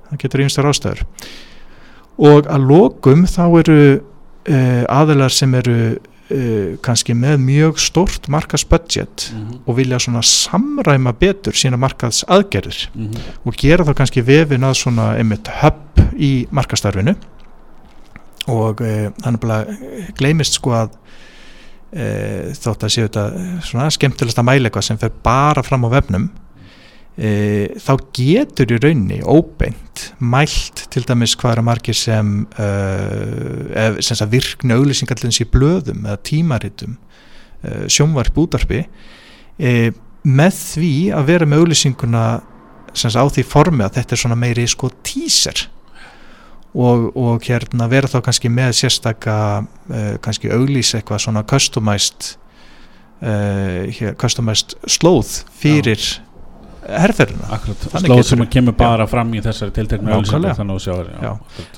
það 0.09 0.21
getur 0.23 0.43
ímstar 0.43 0.69
ástæður. 0.71 1.05
Og 2.17 2.47
að 2.49 2.67
lokum 2.67 3.25
þá 3.25 3.59
eru 3.59 4.01
uh, 4.49 4.83
aðilar 4.89 5.29
sem 5.29 5.53
eru 5.53 5.99
uh, 6.31 6.75
kannski 6.83 7.15
með 7.17 7.37
mjög 7.43 7.79
stórt 7.81 8.27
markasbudget 8.27 9.29
mm 9.33 9.39
-hmm. 9.39 9.59
og 9.65 9.77
vilja 9.77 9.99
svona 9.99 10.21
samræma 10.21 11.13
betur 11.13 11.53
sína 11.53 11.77
markaðs 11.77 12.23
aðgerðir 12.27 12.89
Mm 12.95 13.11
-hmm. 13.11 13.19
og 13.45 13.53
gera 13.57 13.83
þá 13.83 13.93
kannski 13.93 14.21
vefin 14.21 14.63
að 14.63 14.73
svona 14.73 15.17
einmitt 15.17 15.47
höpp 15.47 15.99
í 16.17 16.47
markastarfinu 16.51 17.15
og 18.47 18.81
e, 18.81 19.11
þannig 19.23 19.39
bara 19.39 19.65
gleymist 20.17 20.53
sko 20.53 20.71
að 20.71 20.89
e, 21.91 22.05
þótt 22.53 22.83
að 22.83 22.93
séu 22.93 23.07
þetta 23.07 23.25
svona 23.61 23.89
skemmtilegast 23.89 24.39
að 24.39 24.43
mæla 24.49 24.69
eitthvað 24.69 24.87
sem 24.87 24.97
fer 24.97 25.11
bara 25.23 25.63
fram 25.63 25.85
á 25.85 25.89
vefnum 25.89 26.29
e, 27.17 27.29
þá 27.81 27.93
getur 28.15 28.73
í 28.73 28.79
raunni 28.83 29.19
óbeint 29.25 30.07
mælt 30.21 30.85
til 30.93 31.03
dæmis 31.07 31.35
hvað 31.39 31.57
eru 31.57 31.65
margir 31.65 31.97
sem, 31.97 32.33
uh, 32.61 33.97
sem 33.97 34.17
sagt, 34.17 34.31
virkni 34.31 34.75
auglýsingarlins 34.77 35.41
í 35.41 35.47
blöðum 35.49 36.05
eða 36.05 36.21
tímaritum 36.29 36.97
uh, 36.97 37.87
sjónvarp 37.89 38.37
útarpi 38.37 38.83
e, 39.57 39.91
með 40.27 40.61
því 40.73 40.93
að 41.15 41.31
vera 41.31 41.47
með 41.49 41.63
auglýsinguna 41.63 42.27
sem 42.97 43.13
á 43.13 43.25
því 43.29 43.43
formi 43.45 43.85
að 43.85 43.99
þetta 43.99 44.15
er 44.15 44.21
svona 44.23 44.39
meiri 44.39 44.65
sko 44.69 44.89
teaser. 45.05 45.67
Og, 46.77 47.07
og 47.17 47.45
hérna 47.47 47.87
vera 47.89 48.09
þá 48.09 48.19
kannski 48.25 48.51
með 48.53 48.75
sérstaka 48.77 49.37
uh, 49.63 50.17
kannski 50.21 50.51
auglýs 50.53 50.91
eitthvað 50.93 51.23
svona 51.23 51.41
customized 51.47 52.35
uh, 53.23 53.87
hér, 53.97 54.13
customized 54.19 54.75
slóð 54.85 55.31
fyrir 55.57 56.03
herrferðina 56.87 57.59
slóð 58.01 58.23
sem 58.27 58.45
kemur 58.51 58.75
bara 58.77 59.07
fram 59.09 59.33
í 59.35 59.41
þessari 59.43 59.73
auglýsingu 59.75 60.53
þannig 60.59 60.77
að 60.77 61.09
já, 61.11 61.19
Já. 61.27 61.33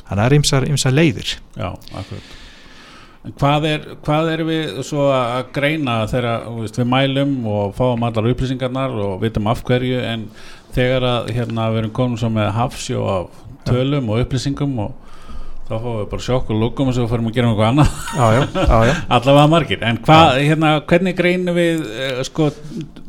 að 0.06 0.14
það 0.14 0.26
er 0.26 0.38
ymsar 0.70 0.96
leiðir. 0.96 1.34
Já, 1.58 1.70
akkurat. 1.70 2.38
Hvað 3.40 3.66
er, 3.68 3.82
hvað 4.06 4.30
er 4.32 4.42
við 4.48 4.78
svo 4.88 5.10
að 5.12 5.50
greina 5.54 5.98
þegar 6.08 6.46
veist, 6.56 6.78
við 6.80 6.88
mælum 6.88 7.34
og 7.52 7.74
fáum 7.76 8.06
allar 8.08 8.30
upplýsingarnar 8.32 8.96
og 8.96 9.18
vitum 9.26 9.50
af 9.52 9.60
hverju 9.68 10.00
en 10.08 10.24
þegar 10.76 11.06
að 11.10 11.34
hérna 11.36 11.68
við 11.74 11.82
erum 11.82 11.94
komin 12.00 12.22
svo 12.22 12.30
með 12.32 12.54
hafsjó 12.56 13.04
af 13.12 13.42
tölum 13.68 14.08
og 14.14 14.24
upplýsingum 14.24 14.78
og 14.86 14.96
þá 15.70 15.76
fáum 15.78 15.98
við 16.00 16.08
bara 16.10 16.26
sjokk 16.26 16.48
og 16.50 16.62
lúkum 16.64 16.90
og 16.90 16.96
svo 16.98 17.06
fyrir 17.10 17.28
að 17.30 17.36
gera 17.36 17.50
eitthvað 17.52 17.68
annað. 17.70 17.92
Allavega 19.16 19.50
margir, 19.52 19.84
en 19.86 20.00
hvað, 20.06 20.40
hérna, 20.42 20.72
hvernig 20.90 21.18
greinum 21.18 21.58
við, 21.58 21.84
eh, 21.94 22.22
sko 22.26 22.48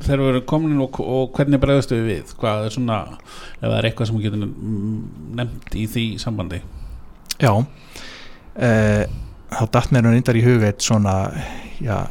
þegar 0.05 0.21
við 0.21 0.31
erum 0.35 0.45
komin 0.51 0.83
og, 0.85 0.99
og 1.01 1.31
hvernig 1.37 1.63
bregðast 1.63 1.95
við 1.95 2.05
við, 2.11 2.35
hvað 2.41 2.67
er 2.67 2.75
svona 2.77 2.99
ef 3.15 3.65
það 3.65 3.77
er 3.79 3.89
eitthvað 3.89 4.11
sem 4.11 4.19
við 4.19 4.29
getum 4.29 4.45
mm, 4.51 5.01
nefnt 5.41 5.77
í 5.81 5.87
því 5.95 6.05
sambandi? 6.21 6.61
Já. 7.41 7.53
Uh, 8.61 9.05
þá 9.57 9.63
datt 9.79 9.95
mér 9.95 10.05
nú 10.05 10.13
reyndar 10.13 10.39
í 10.39 10.45
huga 10.45 10.69
eitt 10.69 10.85
svona 10.85 11.15
já, 11.81 12.03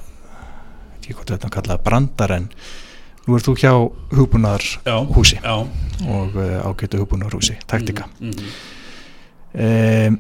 ekki 0.98 1.14
hvað 1.14 1.36
þetta 1.36 1.52
kallaði 1.54 1.86
brandar 1.86 2.34
en 2.40 2.48
nú 3.28 3.38
er 3.38 3.46
þú 3.46 3.54
hjá 3.60 3.74
hugbúnaðar 4.18 4.66
já, 4.66 4.96
húsi 5.14 5.38
já, 5.38 5.54
og 6.10 6.40
uh, 6.40 6.58
ágætu 6.66 7.04
hugbúnaðar 7.04 7.38
húsi, 7.38 7.60
taktika. 7.70 8.10
mm, 8.18 8.34
mm, 8.34 8.58
um, 9.54 10.20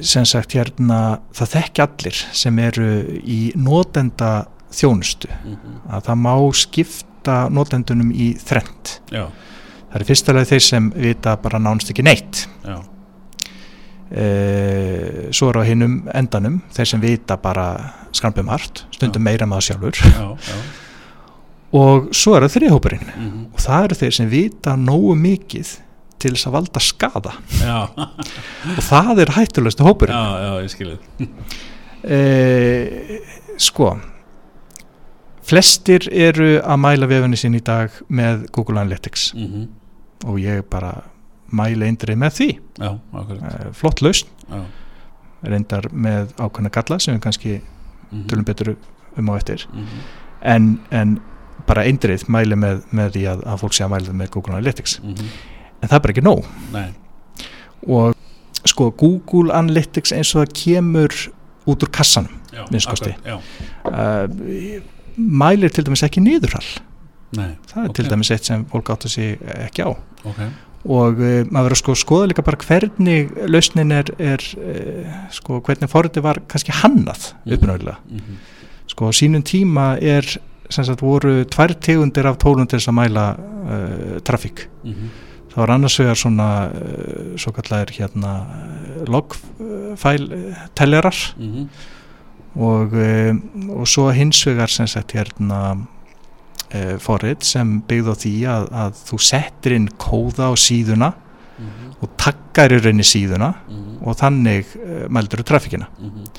sem 0.00 0.26
sagt 0.28 0.56
hérna 0.56 1.20
það 1.36 1.52
þekki 1.54 1.82
allir 1.84 2.20
sem 2.36 2.58
eru 2.62 2.88
í 3.22 3.40
notenda 3.56 4.46
þjónustu 4.74 5.30
mm, 5.30 5.56
mm, 5.56 5.76
að 5.96 6.08
það 6.08 6.20
má 6.24 6.34
skipta 6.58 7.36
notendunum 7.52 8.10
í 8.12 8.32
þrend 8.40 8.98
já, 9.14 9.24
það 9.92 10.00
er 10.00 10.06
fyrsta 10.10 10.36
leið 10.36 10.52
þeir 10.52 10.66
sem 10.66 10.90
vita 10.96 11.36
bara 11.42 11.60
nánst 11.62 11.90
ekki 11.92 12.04
neitt. 12.06 12.44
E, 14.06 14.26
svo 15.34 15.48
er 15.50 15.56
á 15.58 15.62
hinnum 15.66 15.96
endanum 16.14 16.60
þeir 16.74 16.90
sem 16.92 17.00
vita 17.02 17.34
bara 17.42 17.64
skampum 18.14 18.52
hart 18.52 18.84
stundum 18.94 19.24
Já. 19.24 19.26
meira 19.26 19.48
maður 19.50 19.72
sjálfur. 19.72 19.98
Já, 19.98 20.28
já. 20.46 20.60
Og 21.76 22.12
svo 22.14 22.36
er 22.36 22.46
það 22.46 22.54
þriðhópurinn 22.54 23.08
mm, 23.10 23.40
og 23.50 23.64
það 23.64 23.88
eru 23.88 23.98
þeir 24.02 24.14
sem 24.20 24.28
vita 24.30 24.76
nógu 24.78 25.16
mikið 25.18 25.72
til 26.22 26.32
þess 26.34 26.48
að 26.48 26.56
valda 26.56 26.82
skada 26.82 27.32
og 28.76 28.82
það 28.86 29.24
er 29.24 29.32
hættulegstu 29.36 29.86
hópurinn. 29.86 30.16
Já, 30.16 30.44
já, 30.46 30.52
ég 30.64 30.72
skilur 30.72 30.98
e, 32.06 33.20
sko 33.60 33.94
flestir 35.46 36.08
eru 36.10 36.56
að 36.58 36.80
mæla 36.82 37.08
vefinni 37.10 37.38
sín 37.38 37.56
í 37.58 37.62
dag 37.64 37.94
með 38.08 38.48
Google 38.54 38.80
Analytics. 38.82 39.28
Mm, 39.36 39.68
og 40.26 40.40
ég 40.42 40.64
bara 40.70 40.92
mæla 41.54 41.86
eindrið 41.86 42.18
með 42.18 42.34
því. 42.40 42.48
Já, 42.82 42.90
e, 43.22 43.70
flott 43.78 44.02
lausn, 44.02 44.30
reyndar 45.46 45.88
með 45.92 46.34
ákveðna 46.40 46.72
galla 46.74 46.98
sem 47.02 47.14
við 47.14 47.24
kannski 47.28 47.56
mm, 47.60 48.26
tölum 48.30 48.46
betur 48.48 48.74
um 49.16 49.30
á 49.30 49.34
eftir. 49.38 49.66
Mm, 49.72 50.06
en, 50.54 50.70
en 50.90 51.18
bara 51.66 51.86
eindrið 51.86 52.26
mæli 52.32 52.58
með, 52.58 52.82
með 52.94 53.14
því 53.16 53.26
að, 53.30 53.44
að 53.46 53.62
fólk 53.62 53.76
sé 53.76 53.86
að 53.86 53.94
mæla 53.94 54.16
með 54.16 54.32
Google 54.34 54.56
Analytics. 54.56 54.98
Mm, 55.04 55.30
en 55.82 55.88
það 55.88 55.96
er 55.98 56.04
bara 56.06 56.14
ekki 56.16 56.24
nóg. 56.26 56.44
Nei, 56.72 56.88
og 57.86 58.14
sko 58.66 58.90
Google 58.98 59.54
Analytics 59.54 60.12
eins 60.16 60.34
og 60.34 60.42
það 60.44 60.54
kemur 60.62 61.14
út 61.66 61.82
úr 61.86 61.90
kassanum 61.94 62.32
já, 62.52 62.64
Minnsta 62.70 62.90
kosti. 62.94 63.12
akkurat, 63.14 63.42
já, 63.84 63.90
uh, 63.90 64.82
mælir 65.16 65.70
til 65.72 65.84
dæmis 65.86 66.02
ekki 66.06 66.20
niðurhall. 66.24 66.70
Nei, 67.36 67.50
það 67.68 67.82
er 67.84 67.88
Ok. 67.90 67.94
til 67.98 68.08
dæmis 68.10 68.30
eitt 68.30 68.44
sem 68.44 68.64
fólk 68.70 68.90
átt 68.94 69.06
að 69.06 69.12
sé 69.16 69.28
ekki 69.66 69.82
á. 69.86 69.90
Ok. 70.24 70.40
Og 70.86 71.18
uh, 71.18 71.44
maður 71.50 71.66
verður 71.70 71.80
sko 71.82 71.92
að 71.96 72.02
skoða 72.04 72.26
líka 72.30 72.44
bara 72.46 72.60
hvernig 72.62 73.32
lausnin 73.50 73.90
er, 73.92 74.10
er 74.18 74.42
uh, 74.58 75.14
sko 75.34 75.60
hvernig 75.60 75.90
forriti 75.90 76.22
var 76.22 76.38
kannski 76.46 76.72
hannað 76.72 77.32
Mhm. 77.44 77.54
uppnáðulega 77.56 77.96
mm, 78.06 78.36
sko 78.88 79.08
á 79.10 79.12
sínum 79.12 79.42
tíma 79.42 79.98
er 80.02 80.22
sem 80.70 80.84
sagt 80.84 81.00
voru 81.02 81.44
tvær 81.44 81.74
tegundir 81.78 82.26
af 82.26 82.38
þess 82.38 82.88
að 82.88 82.94
mæla 82.94 83.26
uh, 83.38 84.20
trafík. 84.22 84.66
Mm, 84.84 85.10
það 85.56 85.62
var 85.62 85.72
annars 85.72 85.98
vegar 86.02 86.18
svona 86.20 86.48
uh, 86.68 87.34
svo 87.40 87.52
kallar 87.56 87.88
hérna 87.96 88.32
logfæl 89.08 90.26
teljarar. 90.76 91.20
Mm, 91.40 91.68
og, 92.60 92.92
uh, 92.92 93.32
og 93.80 93.88
svo 93.88 94.10
hins 94.12 94.42
vegar 94.48 94.72
sem 94.72 94.88
sagt 94.90 95.16
hérna 95.16 95.60
uh, 95.72 96.96
forrið 97.00 97.48
sem 97.48 97.78
byggð 97.88 98.12
á 98.12 98.14
því 98.20 98.34
að, 98.52 98.68
að 98.84 99.00
þú 99.08 99.22
settir 99.30 99.76
inn 99.78 99.88
kóða 99.96 100.52
á 100.52 100.54
síðuna 100.60 101.10
mm, 101.16 101.96
og 102.04 102.14
takkar 102.20 102.76
í 102.76 102.82
rauninni 102.82 103.08
síðuna 103.08 103.54
mm, 103.64 103.90
og 104.04 104.20
þannig 104.20 104.76
uh, 104.76 105.02
mældur 105.08 105.40
þú 105.40 105.48
trafíkina 105.54 105.88
mm, 105.96 106.30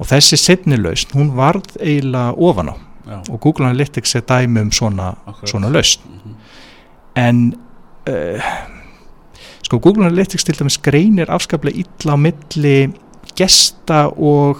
og 0.00 0.08
þessi 0.10 0.38
setni 0.40 0.78
lausn, 0.80 1.14
hún 1.14 1.34
varð 1.36 1.76
eiginlega 1.78 2.34
ofan 2.34 2.72
á. 2.72 2.76
Já, 3.10 3.16
og 3.32 3.40
Google 3.42 3.66
Analytics 3.68 4.14
er 4.16 4.22
dæmi 4.28 4.62
um 4.62 4.70
svona, 4.72 5.14
svona 5.48 5.70
lausn. 5.72 6.04
Mm, 6.06 6.34
en 7.20 7.40
uh, 8.08 8.52
sko 9.62 9.78
Google 9.78 10.06
Analytics 10.08 10.44
til 10.44 10.58
dæmis 10.58 10.78
greinir 10.82 11.30
afskaplega 11.30 11.82
illa 11.84 12.16
á 12.16 12.18
milli 12.18 12.76
gesta 13.38 14.06
og 14.16 14.56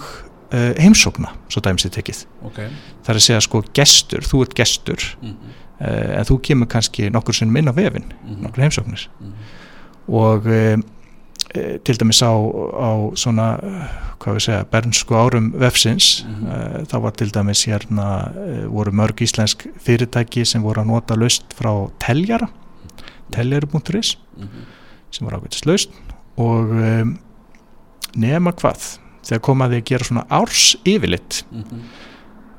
uh, 0.53 0.71
heimsókna, 0.79 1.33
svo 1.51 1.61
dæmis 1.65 1.85
þið 1.87 1.95
tekið. 1.97 2.21
Ok. 2.47 2.61
Það 3.03 3.09
er 3.15 3.19
að 3.19 3.25
segja 3.27 3.41
sko 3.47 3.63
gestur, 3.77 4.25
þú 4.27 4.45
ert 4.45 4.55
gestur 4.57 5.09
mm, 5.21 5.35
uh, 5.81 6.15
en 6.21 6.29
þú 6.29 6.39
kemur 6.47 6.69
kannski 6.71 7.09
nokkur 7.13 7.35
sinnum 7.37 7.57
inn 7.61 7.71
á 7.71 7.75
vefin, 7.75 8.07
mm, 8.23 8.39
nokkur 8.45 8.65
heimsóknir. 8.67 9.07
Mm, 9.19 9.33
og 10.21 10.47
uh, 10.47 10.77
uh, 10.77 11.75
til 11.83 11.99
dæmis 11.99 12.21
á, 12.23 12.31
á 12.31 12.89
svona, 13.19 13.49
hvað 14.21 14.37
við 14.37 14.45
segja 14.47 14.63
bernsku 14.71 15.15
árum 15.17 15.51
vefsins 15.57 16.23
Mhm. 16.23 16.47
uh, 16.47 16.79
þá 16.87 16.95
var 17.01 17.11
til 17.17 17.31
dæmis 17.33 17.65
hérna 17.67 18.07
voru 18.69 18.91
mörg 18.93 19.21
íslensk 19.25 19.67
fyrirtæki 19.81 20.45
sem 20.45 20.61
voru 20.63 20.81
að 20.85 20.91
nota 20.93 21.15
laust 21.17 21.53
frá 21.57 21.71
teljara 21.99 22.47
teljari.is 23.33 24.15
mm, 24.37 24.69
sem 25.11 25.27
var 25.27 25.39
ágætist 25.39 25.67
laust 25.69 25.93
og 26.39 26.71
um, 26.75 27.17
nema 28.15 28.53
hvað 28.57 28.87
þegar 29.25 29.43
komaði 29.45 29.81
að 29.81 29.89
gera 29.91 30.07
svona 30.07 30.25
árs 30.33 30.63
yfirlitt 30.87 31.43
mm, 31.51 31.83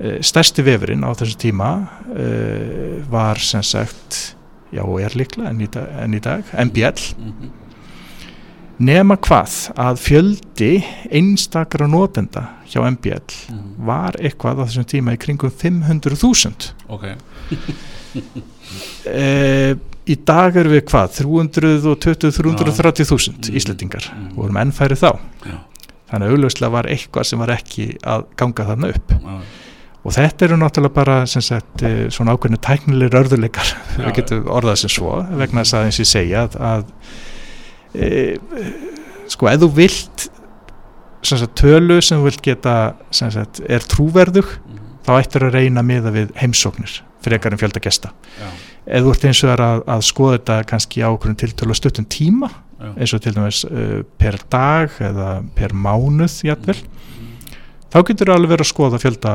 uh, 0.02 0.20
stærsti 0.24 0.64
vefurinn 0.66 1.04
á 1.06 1.10
þessu 1.18 1.40
tíma 1.46 1.72
uh, 2.12 3.00
var 3.12 3.40
sem 3.42 3.64
sagt 3.66 4.36
já 4.72 4.84
og 4.84 5.02
er 5.04 5.16
líklega 5.18 5.50
enn 5.52 5.64
í 5.64 5.68
dag, 5.72 5.90
enn 6.00 6.16
í 6.16 6.22
dag 6.22 6.54
MBL 6.68 7.08
mm, 7.18 7.50
nema 8.82 9.18
hvað 9.20 9.56
að 9.80 10.00
fjöldi 10.02 10.72
einstakra 11.12 11.88
notenda 11.90 12.48
hjá 12.72 12.80
MBL 12.88 13.36
mm, 13.52 13.64
var 13.88 14.16
eitthvað 14.20 14.62
á 14.62 14.66
þessum 14.66 14.88
tíma 14.88 15.16
í 15.16 15.20
kringum 15.20 15.52
500.000 15.52 16.72
ok. 16.92 17.10
Uh, 19.02 19.74
í 20.10 20.16
dag 20.26 20.56
erum 20.58 20.72
við 20.74 20.82
hvað 20.90 21.06
320-330.000 21.20 23.50
Mm. 23.50 23.56
Íslendingar. 23.60 24.04
Mm. 24.12 24.30
vorum 24.36 24.56
enn 24.62 24.72
færi 24.74 24.96
þá. 24.98 25.10
Já, 25.46 25.56
þannig 26.10 26.26
að 26.28 26.32
augljóslega 26.36 26.70
var 26.72 26.86
eitthvað 26.90 27.24
sem 27.28 27.38
var 27.42 27.50
ekki 27.54 27.84
að 28.02 28.20
ganga 28.36 28.64
þarna 28.70 28.86
upp. 28.96 29.08
Já, 29.12 29.18
og 30.02 30.10
þetta 30.16 30.40
eru 30.48 30.56
náttúrulega 30.58 30.94
bara 30.96 31.16
sagt, 31.26 31.82
eh, 31.86 32.08
svona 32.10 32.32
ákveðinu 32.34 32.58
tæknilegir 32.58 33.18
örðuleikar 33.20 33.68
við 34.00 34.12
getum 34.16 34.42
orðað 34.50 34.76
sem 34.82 34.90
svo 34.90 35.12
vegna 35.38 35.62
þess 35.62 35.74
að 35.78 35.84
eins 35.86 35.98
og 36.00 36.02
ég 36.02 36.10
segja 36.10 36.42
að, 36.42 36.52
að 36.72 36.82
e, 37.94 38.06
sko 39.30 39.46
ef 39.52 39.60
þú 39.62 39.68
vilt 39.76 40.18
sagt, 41.22 41.54
tölu 41.54 42.00
sem 42.02 42.18
þú 42.18 42.24
vilt 42.26 42.42
geta 42.42 42.74
sagt, 43.14 43.60
er 43.68 43.78
trúverðug 43.86 44.48
mm, 44.58 44.78
þá 45.06 45.12
ættir 45.20 45.46
að 45.46 45.54
reyna 45.60 45.82
miða 45.86 46.10
við 46.10 46.34
heimsóknir 46.42 46.98
frekar 47.22 47.54
en 47.54 47.58
fjölda 47.62 47.78
gesta. 47.84 48.10
Já, 48.40 48.48
ef 48.86 49.04
þú 49.04 49.14
ert 49.14 49.26
eins 49.28 49.42
og 49.46 49.52
er 49.54 49.62
að, 49.62 49.82
að 49.94 50.04
skoða 50.08 50.38
þetta 50.38 50.58
kannski 50.72 51.04
á 51.06 51.08
okkur 51.12 51.34
tiltölu 51.38 51.76
stuttum 51.78 52.06
tíma 52.10 52.50
já. 52.50 52.90
eins 52.96 53.14
og 53.14 53.22
til 53.22 53.34
dæmis 53.36 53.62
uh, 53.68 54.00
per 54.18 54.38
dag 54.50 54.96
eða 55.02 55.28
per 55.56 55.74
mánuð 55.74 56.38
jætvel, 56.48 56.78
mm, 56.82 57.56
þá 57.92 57.98
getur 58.08 58.30
þú 58.30 58.36
alveg 58.36 58.54
verið 58.54 58.66
að 58.66 58.72
skoða 58.72 59.02
fjölda 59.02 59.34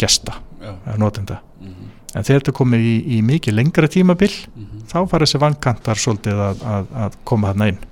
gesta 0.00 0.38
já, 0.60 0.72
eða 0.72 0.98
notenda. 1.02 1.40
Mm, 1.60 1.94
en 2.14 2.28
þegar 2.28 2.42
þetta 2.42 2.58
komið 2.60 2.86
í, 2.88 2.96
í 3.16 3.22
mikið 3.26 3.58
lengra 3.58 3.90
tímabil 3.92 4.32
mhm, 4.32 4.84
þá 4.90 4.98
fara 5.10 5.26
þessi 5.26 5.42
vankantar 5.42 6.00
svolítið 6.00 6.44
að, 6.50 6.68
að, 6.76 6.92
að 7.06 7.18
koma 7.28 7.52
þarna 7.52 7.72
inn. 7.72 7.82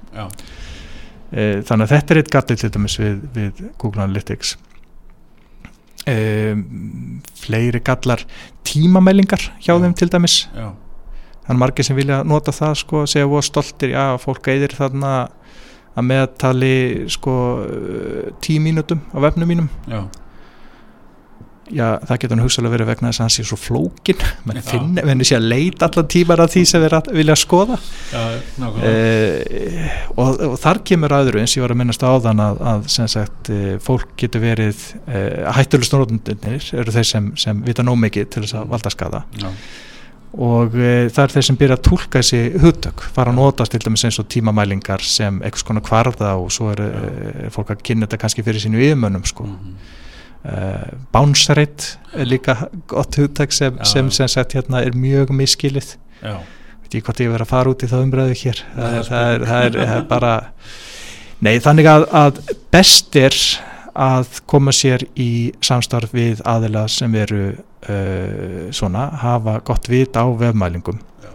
E, 1.34 1.44
þannig 1.66 1.88
að 1.88 1.96
þetta 1.96 2.14
er 2.14 2.20
eitt 2.20 2.30
gallið 2.30 2.62
til 2.62 2.70
dæmis 2.76 2.94
við, 3.00 3.18
við 3.34 3.64
Google 3.82 4.04
Analytics. 4.04 4.54
E, 6.06 6.14
fleiri 7.40 7.80
gallar 7.82 8.22
tímamælingar 8.68 9.48
hjá 9.58 9.72
Já. 9.72 9.80
þeim 9.82 9.96
til 9.98 10.08
dæmis. 10.12 10.36
Já, 10.54 10.68
er 11.52 11.60
margir 11.60 11.84
sem 11.84 11.96
vilja 11.96 12.22
nota 12.24 12.52
það 12.56 12.74
sko, 12.80 13.04
segja 13.10 13.28
voru 13.28 13.44
stoltir, 13.44 13.90
já, 13.92 14.04
fólk 14.22 14.48
eðir 14.54 14.72
þarna 14.78 15.14
að 15.94 16.06
meðtali 16.08 16.74
sko 17.12 17.34
tíu 18.42 18.60
mínútum 18.64 19.02
á 19.14 19.18
vefnum 19.28 19.46
mínum. 19.52 19.68
Já, 19.86 20.00
já, 21.72 21.86
það 22.04 22.18
getur 22.20 22.34
hann 22.34 22.42
hugsalega 22.44 22.74
verið 22.74 22.88
vegna 22.90 23.08
þess 23.12 23.20
að 23.20 23.24
hann 23.24 23.32
sé 23.36 23.44
svo 23.48 23.56
flókin 23.60 24.24
menn 24.48 24.58
finn, 24.66 24.98
menn 25.06 25.22
sé 25.24 25.36
að 25.38 25.46
leita 25.52 25.86
allan 25.88 26.08
tímar 26.12 26.42
að 26.44 26.50
því 26.56 26.64
sem 26.72 26.84
að- 26.88 27.12
vilja 27.16 27.36
skoða. 27.40 27.78
Já, 28.12 28.24
eh, 28.84 29.94
og, 30.16 30.42
og 30.50 30.58
þar 30.60 30.82
kemur 30.90 31.14
aðru 31.16 31.40
eins 31.40 31.54
ég 31.56 31.64
var 31.64 31.72
að 31.76 31.80
minnast 31.84 32.04
á 32.04 32.12
þann 32.26 32.42
að, 32.44 32.60
að 32.74 32.84
sem 32.98 33.08
sagt, 33.14 33.50
eh, 33.54 33.78
fólk 33.84 34.12
getur 34.20 34.44
verið 34.44 34.82
eh, 35.06 35.46
hættulust 35.56 35.94
nótundunir 35.96 36.68
eru 36.82 36.94
þeir 36.98 37.08
sem, 37.14 37.32
sem 37.40 37.62
vita 37.64 37.86
nóg 37.86 38.00
mikið 38.02 38.28
til 38.34 38.44
þess 38.44 38.58
að 38.60 38.70
valda 38.74 38.92
skada 38.92 39.24
já, 39.40 39.48
og 40.34 40.74
e, 40.74 41.08
það 41.14 41.24
er 41.24 41.34
þeir 41.34 41.46
sem 41.46 41.58
byrja 41.58 41.76
að 41.78 41.84
tólka 41.88 42.20
þessi 42.22 42.62
hugtök, 42.62 43.04
fara 43.14 43.30
að 43.30 43.38
notast 43.38 43.74
til 43.74 43.82
dæmis 43.84 44.04
eins 44.08 44.18
og 44.18 44.28
tímamælingar 44.32 45.04
sem 45.06 45.36
einhvers 45.40 45.66
konar 45.66 45.84
kvarða 45.86 46.32
og 46.40 46.50
svo 46.54 46.72
er, 46.72 46.82
er 46.82 47.52
fólk 47.54 47.74
að 47.74 47.84
kynna 47.86 48.08
þetta 48.08 48.22
kannski 48.24 48.46
fyrir 48.46 48.64
sínu 48.64 48.82
yfirmönnum 48.82 49.26
sko. 49.28 49.46
mhm, 49.46 49.76
uh, 50.44 50.88
bounce 51.14 51.54
rate 51.54 51.98
er 52.12 52.26
líka 52.28 52.56
gott 52.90 53.18
hugtök 53.20 53.52
sem, 53.52 53.78
Já. 53.78 53.84
sem 53.84 54.10
sem 54.10 54.28
sagt 54.28 54.56
hérna 54.58 54.82
er 54.82 54.96
mjög 54.96 55.30
miskilið 55.30 55.94
já, 56.22 56.38
veit 56.82 56.98
ég 56.98 57.04
hvort 57.04 57.20
ég 57.20 57.30
verið 57.30 57.46
að 57.46 57.52
fara 57.54 57.70
út 57.70 57.84
í 57.84 57.90
þá 57.90 57.96
umræðu 58.00 58.40
hér. 58.42 58.64
Það 58.74 58.98
er, 58.98 59.04
það 59.04 59.08
það 59.10 59.34
er, 59.34 59.46
það 59.46 59.68
er, 59.68 59.78
það 59.78 59.96
er 59.96 60.08
bara 60.10 60.34
nei 61.44 61.54
þannig 61.60 61.90
að, 61.90 62.08
að 62.24 62.42
best 62.72 63.16
er 63.20 63.38
að 63.94 64.40
koma 64.50 64.72
sér 64.74 65.04
í 65.14 65.52
samstarf 65.64 66.14
við 66.14 66.42
aðila 66.48 66.86
sem 66.90 67.14
eru 67.14 67.42
uh, 67.54 68.70
svona, 68.74 69.08
hafa 69.22 69.60
gott 69.66 69.88
vit 69.90 70.16
á 70.18 70.24
vefmælingum. 70.26 70.98
Já. 71.22 71.30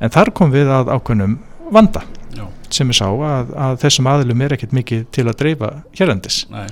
en 0.00 0.12
þar 0.14 0.32
kom 0.36 0.52
við 0.52 0.70
að 0.72 0.92
ákveðnum 0.92 1.38
vanda 1.72 2.04
já, 2.36 2.44
sem 2.68 2.90
ég 2.92 2.98
sá 2.98 3.06
að, 3.08 3.54
að 3.56 3.78
þessum 3.86 4.10
aðilum 4.12 4.44
er 4.44 4.56
ekkert 4.56 4.76
mikið 4.76 5.06
til 5.14 5.26
að 5.28 5.38
dreifa 5.40 5.70
hérlendis. 5.96 6.44
Nei, 6.52 6.66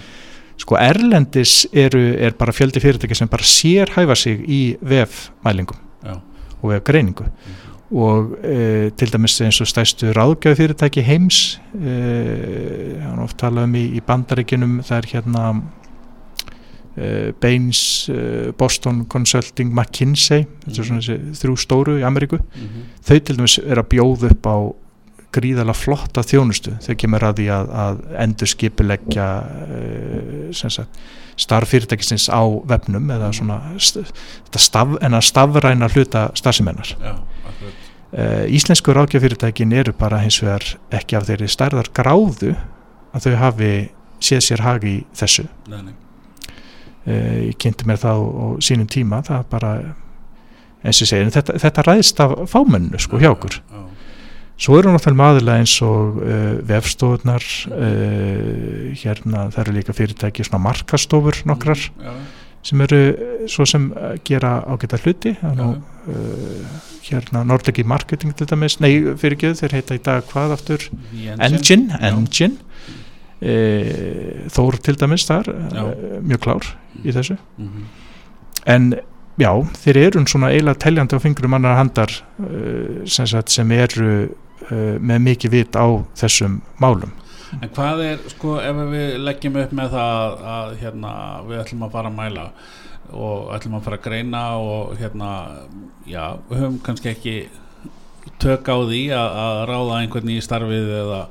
sko 0.60 0.76
erlendis 0.78 1.62
eru, 1.72 2.02
er 2.20 2.36
bara 2.38 2.54
fjöldi 2.54 2.82
fyrirtæki 2.82 3.16
sem 3.18 3.30
bara 3.30 3.48
sér 3.48 3.92
hæfa 3.96 4.16
sig 4.18 4.44
í 4.46 4.62
vefmælingum 4.84 5.80
já, 6.04 6.16
og 6.60 6.74
vefgreiningu 6.74 7.30
og 7.92 8.36
e, 8.44 8.90
til 8.96 9.12
dæmis 9.12 9.36
eins 9.44 9.60
og 9.60 9.68
stæstu 9.68 10.12
ráðgjöf 10.16 10.56
fyrirtæki 10.60 11.04
heims 11.04 11.60
e, 11.76 11.96
hann 13.02 13.20
oft 13.20 13.36
talað 13.40 13.68
um 13.68 13.76
í, 13.76 13.84
í 13.98 14.02
bandaríkinum 14.06 14.78
það 14.86 14.98
er 14.98 15.08
hérna 15.12 15.46
e, 16.96 17.32
Baines, 17.40 17.82
e, 18.08 18.52
Boston 18.58 19.04
Consulting, 19.12 19.72
McKinsey 19.72 20.46
svona 20.68 21.02
þessi 21.02 21.18
þrjú 21.42 21.58
stóru 21.60 21.98
í 22.00 22.06
Ameríku. 22.06 22.40
Mhm, 22.40 22.86
þau 23.04 23.18
til 23.18 23.36
dæmis 23.40 23.58
er 23.60 23.82
að 23.82 23.90
bjóða 23.92 24.32
upp 24.32 24.48
á 24.48 24.56
gríðalega 25.32 25.76
flotta 25.76 26.24
þjónustu. 26.26 26.74
Þegar 26.84 26.98
kemur 27.00 27.24
að 27.24 27.38
því 27.40 27.48
að, 27.56 27.70
að 27.82 28.00
endur 28.20 28.50
skipuleggja 28.52 29.28
uh, 30.52 30.88
starf 31.40 31.72
fyrirtækisins 31.72 32.28
á 32.28 32.42
vefnum 32.68 33.08
eða 33.14 33.30
svona 33.32 33.58
st 33.80 34.02
þetta 34.04 34.60
staf, 34.60 34.96
en 35.00 35.16
að 35.16 35.24
stafræna 35.30 35.88
hluta 35.94 36.26
starfsemennar. 36.36 36.92
já, 37.00 37.14
íslensku 38.12 38.92
ráðgjafyrirtækin 38.92 39.72
eru 39.72 39.94
bara 39.96 40.18
hins 40.20 40.36
vegar 40.42 40.66
ekki 40.92 41.16
af 41.16 41.24
þeirri 41.30 41.48
stærðar 41.48 41.88
gráðu 41.96 42.52
að 43.12 43.26
þau 43.26 43.36
hafi 43.40 43.72
séð 44.22 44.42
sér 44.46 44.62
hag 44.66 44.84
í 44.84 44.96
þessu. 45.16 45.46
nei, 45.70 45.80
nei, 45.88 45.94
Uh, 47.02 47.48
ég 47.48 47.56
kynnti 47.58 47.82
mér 47.88 47.98
það 47.98 48.20
á, 48.22 48.46
sínum 48.62 48.86
tíma, 48.86 49.18
það 49.26 49.46
bara 49.50 49.70
eins 50.86 51.00
og 51.02 51.14
en 51.16 51.32
þetta, 51.34 51.56
þetta 51.58 51.82
ræðist 51.88 52.20
af 52.22 52.34
fámennu 52.52 53.00
sko 53.02 53.18
hjá 53.18 53.32
okkur. 53.32 53.56
Svo 54.62 54.76
eru 54.78 54.92
náttúrulega 54.92 55.18
maðurlega 55.18 55.64
eins 55.64 55.74
og 55.82 56.20
uh, 56.22 56.60
vefstofurnar, 56.68 57.48
uh, 57.74 58.92
hérna 59.00 59.48
það 59.50 59.60
eru 59.64 59.74
líka 59.80 59.96
fyrirtæki 59.98 60.46
svona 60.46 60.62
markastofur 60.68 61.40
nokkrar 61.50 61.82
já, 61.82 62.14
sem 62.62 62.80
eru 62.84 62.98
uh, 63.10 63.44
svo 63.50 63.66
sem 63.66 63.88
uh, 63.92 64.14
gera 64.24 64.60
ágæta 64.70 64.98
hluti, 65.02 65.34
nú 65.58 65.68
uh, 65.76 66.80
hérna 67.02 67.42
Nordic 67.44 67.80
Marketing 67.84 68.34
til 68.38 68.46
dæmis, 68.46 68.78
nei 68.80 68.92
fyrir 69.18 69.34
ekki 69.36 69.54
þeir 69.58 69.74
heita 69.78 69.96
í 69.98 70.02
dag 70.06 70.26
hvað 70.30 70.54
aftur? 70.56 70.84
Engine, 71.12 71.88
Já. 71.98 72.12
Engine. 72.12 72.56
Uh, 73.42 74.46
Þór 74.54 74.76
til 74.86 74.94
dæmis 75.00 75.24
þar, 75.26 75.48
Já. 75.74 75.82
mjög 76.22 76.42
klár 76.44 76.68
í 77.02 77.10
þessu. 77.14 77.34
mhm, 77.58 77.88
En 78.70 78.92
já, 79.42 79.50
þeir 79.82 79.96
eru 80.04 80.20
svona 80.30 80.52
eiginlega 80.52 80.78
teljandi 80.84 81.16
á 81.18 81.24
fingrum 81.24 81.54
annar 81.58 81.74
handar 81.80 82.12
uh, 82.38 83.02
sem, 83.10 83.26
sagt, 83.26 83.50
sem 83.50 83.70
eru 83.74 84.28
uh, 84.28 84.98
með 85.02 85.18
mikið 85.26 85.50
vit 85.56 85.74
á 85.74 85.86
þessum 86.14 86.60
málum. 86.78 87.10
En 87.60 87.68
hvað 87.76 88.04
er, 88.06 88.22
sko, 88.32 88.56
ef 88.64 88.80
við 88.92 89.18
leggjum 89.26 89.58
upp 89.60 89.74
með 89.76 89.96
það 89.96 90.46
að 90.54 90.76
hérna, 90.80 91.12
við 91.48 91.62
ætlum 91.64 91.86
að 91.86 91.96
fara 91.98 92.12
að 92.12 92.18
mæla 92.20 92.46
og 93.12 93.50
ætlum 93.52 93.76
að 93.76 93.86
fara 93.86 93.98
að 93.98 94.06
greina 94.06 94.42
og 94.56 94.94
hérna, 94.96 95.30
já, 96.08 96.24
við 96.48 96.62
höfum 96.62 96.78
kannski 96.86 97.12
ekki 97.12 97.36
tök 98.42 98.70
á 98.72 98.76
því 98.88 99.02
að, 99.16 99.40
að 99.44 99.62
ráða 99.68 99.98
einhvern 100.00 100.32
í 100.32 100.38
starfið 100.42 100.94
eða 101.02 101.22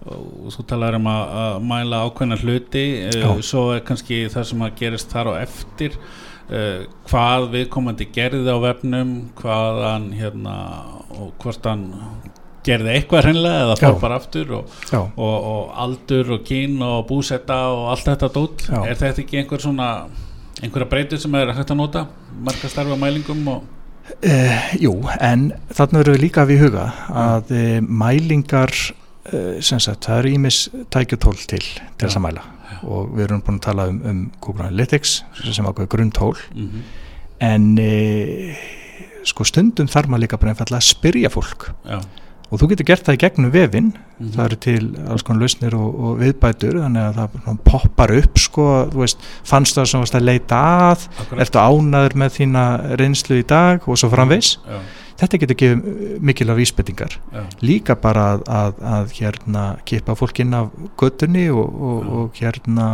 og 0.00 0.48
þú 0.54 0.64
talar 0.68 0.96
um 0.96 1.08
að, 1.10 1.22
að 1.42 1.54
mæla 1.68 2.02
ákveðna 2.08 2.40
hluti 2.40 2.84
Já. 3.12 3.26
uh, 3.28 3.40
svo 3.44 3.66
er 3.74 3.82
kannski 3.84 4.22
það 4.32 4.46
sem 4.48 4.64
að 4.64 4.76
gerist 4.78 5.12
þar 5.12 5.32
á 5.36 5.42
eftir 5.42 5.96
uh, 5.98 6.86
hvað 7.10 7.48
viðkomandi 7.54 8.08
gerði 8.14 8.48
á 8.48 8.58
vefnum 8.64 9.12
hvað 9.40 9.82
hann 9.84 10.08
hérna 10.16 10.56
og 11.18 11.34
hvort 11.42 11.68
hann 11.68 11.84
gerði 12.66 12.94
eitthvað 12.94 13.26
hreinlega 13.28 13.64
eða 13.64 13.76
fór 13.80 13.94
Já. 13.94 14.00
bara 14.02 14.18
aftur 14.20 14.54
og 14.58 14.78
Já, 14.90 15.00
og, 15.00 15.46
og 15.52 15.74
aldur 15.84 16.34
og 16.36 16.46
kyn 16.46 16.80
og 16.84 17.06
búsetta 17.08 17.60
og 17.72 17.90
allt 17.94 18.08
þetta 18.10 18.30
dót. 18.34 18.64
Já. 18.68 18.80
er 18.84 19.00
þetta 19.00 19.24
ekki 19.24 19.40
einhver 19.40 19.64
svona 19.64 19.90
einhverja 20.60 20.88
breytur 20.90 21.20
sem 21.20 21.36
er 21.40 21.52
hægt 21.56 21.72
að 21.72 21.80
nota? 21.80 22.06
Marga 22.44 22.70
starfa 22.70 22.98
mælingum 23.00 23.48
og 23.54 23.64
uh, 24.18 24.70
jú, 24.80 24.94
en 25.20 25.50
þarna 25.72 26.02
verður 26.02 26.18
við 26.18 26.24
líka 26.26 26.46
við 26.48 26.64
huga 26.66 26.86
að 27.08 27.52
uh, 27.56 27.76
mælingar 27.80 28.74
uh, 28.74 29.56
sem 29.64 29.80
sagt, 29.80 30.04
það 30.08 30.22
eru 30.22 30.34
ímis 30.36 30.62
tækjutól 30.92 31.38
til 31.40 31.62
til 31.62 32.04
þess 32.04 32.16
Já. 32.16 32.20
að 32.20 32.26
mæla 32.28 32.46
og 32.80 33.10
við 33.12 33.26
erum 33.26 33.42
búin 33.44 33.58
að 33.58 33.64
tala 33.66 33.88
um, 33.90 33.96
um 34.08 34.20
Google 34.40 34.68
Analytics 34.68 35.18
sem 35.42 35.66
ákveður 35.68 35.90
grunntól. 35.92 36.36
Mm 36.54 36.68
-hmm. 36.68 36.84
en 37.44 37.64
sko 39.28 39.44
stundum 39.44 39.88
þarf 39.90 40.08
maður 40.08 40.24
líka 40.24 40.38
bara 40.40 40.54
einfallega 40.54 40.80
að 40.80 40.88
spyrja 40.88 41.30
fólk. 41.32 41.66
Já, 41.84 42.00
og 42.50 42.60
þú 42.60 42.68
getur 42.72 42.88
gert 42.90 43.06
það 43.06 43.16
í 43.16 43.20
gegnum 43.24 43.52
vefinn. 43.54 43.90
Mhm. 44.20 44.30
það 44.34 44.44
eru 44.44 44.56
til 44.60 44.86
alls 45.08 45.22
konar 45.24 45.40
lausnir 45.40 45.74
og, 45.78 46.00
og 46.04 46.16
viðbætur 46.20 46.80
þannig 46.82 47.04
að 47.06 47.20
það 47.20 47.36
svona 47.44 47.64
poppar 47.64 48.14
upp 48.18 48.40
sko, 48.42 48.64
þú 48.92 49.04
veist, 49.04 49.28
fannst 49.48 49.78
það 49.78 49.86
sem 49.90 50.02
varst 50.04 50.18
að 50.18 50.26
leita 50.26 50.62
að 50.90 51.04
akkurat. 51.06 51.44
ertu 51.46 51.62
ánaður 51.62 52.16
með 52.20 52.34
þína 52.38 52.64
reynslu 53.00 53.38
í 53.40 53.46
dag 53.46 53.86
og 53.88 54.00
svo 54.00 54.10
framvegs 54.12 54.58
já, 54.66 54.80
þetta 55.22 55.40
getur 55.44 55.60
gefið 55.62 56.20
mikil 56.20 56.50
af 56.50 56.60
vísbendingar. 56.60 57.16
Já, 57.32 57.42
líka 57.64 57.96
bara 57.96 58.26
að, 58.34 58.44
að, 58.48 58.82
að 58.96 59.16
hérna 59.20 59.64
kippa 59.88 60.18
fólk 60.18 60.42
inn 60.44 60.54
af 60.58 60.68
göttunni 61.00 61.46
og, 61.54 61.80
og, 61.80 62.12
og 62.18 62.40
hérna 62.42 62.90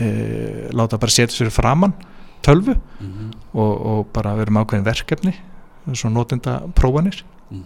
e, 0.00 0.68
láta 0.76 0.98
bara 1.00 1.12
setja 1.14 1.36
sér 1.36 1.52
framann 1.54 1.94
tölvu 2.44 2.76
mm 3.00 3.28
og, 3.50 3.72
og 3.90 4.10
bara 4.14 4.36
vera 4.38 4.52
með 4.54 4.62
ákveðin 4.62 4.84
verkefni 4.86 5.32
svo 5.90 6.06
notenda 6.12 6.60
prófanir 6.78 7.24
e, 7.50 7.64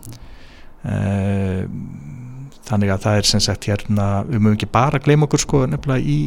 þannig 2.64 2.92
að 2.92 3.04
það 3.06 3.20
er 3.20 3.28
sem 3.28 3.42
sagt 3.44 3.68
hérna, 3.70 4.08
við 4.28 4.40
mögum 4.40 4.58
ekki 4.58 4.70
bara 4.72 5.00
gleyma 5.02 5.28
okkur 5.28 5.42
sko 5.44 5.62
nefnilega 5.70 6.04
í 6.04 6.18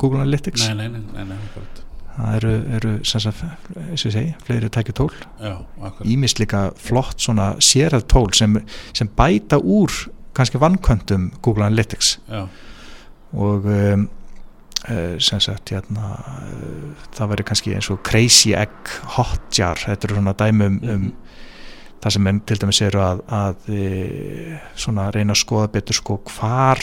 Google 0.00 0.22
Analytics. 0.22 0.68
Nei, 0.72 0.88
nei, 0.88 1.02
nei, 1.12 1.24
nei, 1.28 1.38
það 2.16 2.38
eru, 2.38 2.54
eru 2.78 2.92
sem 3.08 3.22
sagt, 3.24 3.44
eins 3.76 4.04
og 4.04 4.08
ég 4.10 4.16
segi, 4.16 4.32
fleiri 4.46 4.70
tækju 4.72 4.96
tól. 4.96 5.12
Ímist 6.08 6.40
líka 6.42 6.66
flott 6.80 7.20
svona 7.24 7.52
sérað 7.62 8.06
tól 8.12 8.32
sem, 8.36 8.58
sem 8.96 9.10
bæta 9.18 9.60
úr 9.60 9.92
kannski 10.36 10.60
vannkvöndum 10.60 11.30
Google 11.44 11.68
Analytics. 11.68 12.18
Já, 12.28 12.46
og 13.32 13.64
um, 13.64 14.08
sem 15.22 15.40
sagt 15.40 15.70
hérna, 15.72 16.14
uh, 16.18 17.04
það 17.16 17.30
verður 17.32 17.48
kannski 17.52 17.74
eins 17.76 17.88
og 17.92 18.02
Crazy 18.04 18.52
Egg 18.56 18.92
Hotjar, 19.16 19.80
þetta 19.86 20.08
eru 20.08 20.18
svona 20.18 20.34
dæmi 20.36 20.68
um, 20.68 20.80
um 20.82 20.88
Mhm. 20.92 21.12
Það 22.02 22.16
sem 22.16 22.26
menn 22.26 22.40
til 22.46 22.58
dæmis 22.58 22.80
eru 22.82 23.02
að, 23.04 23.22
að 23.30 23.70
e, 23.70 24.58
svona 24.74 25.10
reyna 25.14 25.36
að 25.36 25.42
skoða 25.44 25.70
betur 25.76 25.98
sko 25.98 26.18
hvar 26.32 26.82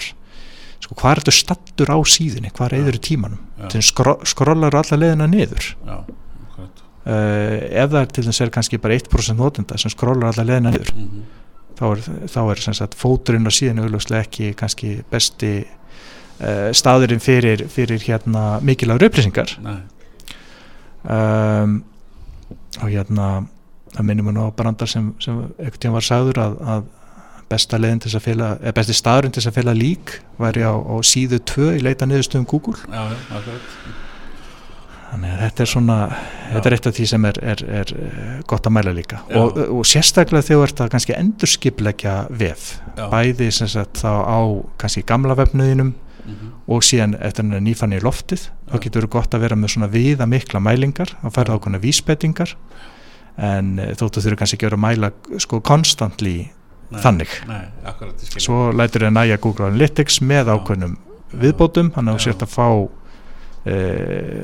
sko 0.80 0.96
hvar 1.00 1.20
ertu 1.20 1.34
stattur 1.36 1.92
á 1.92 1.98
síðunni, 2.08 2.52
hvar 2.56 2.74
Já. 2.74 2.80
eður 2.80 2.98
í 2.98 3.02
tímanum? 3.04 3.42
Til 3.72 3.82
skró, 3.84 4.16
skrollar 4.28 4.78
alla 4.80 5.00
leiðina 5.00 5.28
niður? 5.30 5.74
Já, 5.86 5.98
akkurat. 6.46 6.86
Ef 7.04 7.92
það 7.92 8.00
er 8.02 8.14
til 8.16 8.26
þess 8.30 8.46
er 8.46 8.54
kannski 8.56 8.80
bara 8.82 8.96
1% 8.96 9.40
notenda 9.40 9.80
sem 9.82 9.92
skrólar 9.92 10.32
alla 10.32 10.48
leðina 10.48 10.74
niður 10.74 10.94
mm 10.96 11.10
-hmm. 11.10 11.28
þá 11.80 11.86
er, 11.90 12.02
þá 12.32 12.40
er 12.52 12.64
sagt 12.80 12.96
fóturinn 12.96 13.50
á 13.50 13.52
síðan 13.52 13.84
auðvitað 13.84 14.20
ekki 14.22 14.54
kannski 14.56 15.04
besti 15.12 15.54
uh, 15.66 16.72
staðurinn 16.72 17.20
fyrir, 17.20 17.68
fyrir 17.68 18.00
hérna 18.00 18.60
mikilvægur 18.62 19.10
upplýsingar. 19.10 19.58
Um, 21.04 21.84
og 22.82 22.90
hérna 22.90 23.48
það 23.96 24.08
minnum 24.10 24.32
nú 24.36 24.48
á 24.48 24.56
brandar 24.56 24.90
sem, 24.92 25.14
sem 25.24 25.40
einhvern 25.58 25.80
tíðan 25.80 25.98
var 25.98 26.08
sagður 26.10 26.42
að, 26.44 26.58
að 26.76 26.84
besta 27.50 27.80
leiðin 27.82 28.04
til 28.04 28.12
þess 28.12 28.20
að 28.20 28.28
fela, 28.28 28.50
eða 28.62 28.76
besti 28.78 28.98
staðurinn 28.98 29.34
til 29.34 29.42
þess 29.42 29.52
að 29.52 29.58
fela 29.58 29.74
lík 29.78 30.14
væri 30.38 30.66
á, 30.70 30.74
á 30.78 30.96
síðu 31.02 31.40
2 31.50 31.72
í 31.80 31.82
leita 31.82 32.06
niðurstöðum 32.10 32.46
Google 32.50 32.78
já, 32.86 33.02
já, 33.10 33.56
þannig 35.10 35.32
að 35.34 35.40
þetta 35.42 35.64
er 35.64 35.72
svona 35.72 35.96
þetta 36.52 36.70
er 36.70 36.76
eitt 36.76 36.90
af 36.90 36.98
því 37.00 37.08
sem 37.10 37.26
er, 37.26 37.40
er, 37.54 37.64
er 37.80 37.94
eh, 37.98 38.36
gott 38.50 38.68
að 38.70 38.76
mæla 38.76 38.94
líka 38.94 39.24
Já. 39.26 39.40
og, 39.42 39.58
og 39.80 39.88
sérstaklega 39.90 40.46
þegar 40.46 40.76
að 40.86 40.92
kannski 40.94 41.16
endurskipleggja 41.18 42.14
vef 42.30 42.68
Já. 42.94 43.08
bæði 43.10 43.50
sem 43.56 43.72
sagt 43.72 44.04
þá 44.04 44.12
á 44.30 44.40
kannski 44.82 45.06
gamla 45.10 45.38
vefnuðinum 45.40 45.96
Mhm. 46.30 46.50
og 46.70 46.84
síðan 46.86 47.16
eftir 47.26 47.46
hann 47.48 47.64
nýfann 47.66 47.96
í 47.96 48.00
loftið 48.04 48.50
þá 48.70 48.76
Já. 48.76 48.82
getur 48.84 49.06
þú 49.08 49.10
gott 49.16 49.34
að 49.34 49.44
vera 49.46 49.56
með 49.58 49.72
svona 49.74 49.88
viða 49.90 50.28
mikla 50.30 50.60
mælingar 50.62 51.14
þá 51.24 51.30
færðu 51.34 51.56
ákveðna 51.58 51.82
vísbendingar 51.82 52.52
en 53.38 53.76
eh, 53.80 53.92
þóttu 54.00 54.24
þurfu 54.24 54.40
kannski 54.42 54.58
ekki 54.60 54.70
vera 54.70 54.80
að 54.80 54.86
mæla 54.86 55.12
sko 55.42 55.62
konstantli 55.66 56.38
þannig. 56.90 57.36
Nei, 57.50 57.66
akkurat, 57.86 58.24
svo 58.42 58.70
lætur 58.74 59.06
þau 59.06 59.14
næja 59.14 59.38
Google 59.42 59.70
Analytics 59.70 60.22
með 60.26 60.56
ákveðnum 60.56 60.98
viðbótum. 61.30 61.92
Þú 61.94 62.16
Já. 62.18 62.24
sért 62.26 62.46
að 62.48 62.56
fá 62.56 62.68
e, 63.70 63.76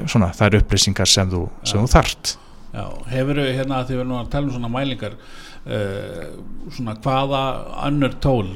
svona 0.10 0.32
þær 0.36 0.60
upplýsingar 0.62 1.10
sem 1.10 1.32
þú, 1.32 1.46
sem 1.66 1.82
þú 1.82 1.92
þart 1.96 2.36
Já, 2.76 2.86
hefur 3.14 3.40
þau 3.40 3.52
hérna 3.56 3.80
að 3.80 3.90
því 3.90 3.96
við 3.96 4.02
erum 4.02 4.12
nú 4.12 4.18
að 4.20 4.32
tala 4.34 4.50
um 4.50 4.56
svona 4.58 4.72
mælingar 4.72 5.14
uh, 5.66 6.22
svona 6.74 6.96
hvaða 7.04 7.42
önnur 7.88 8.16
tól 8.24 8.48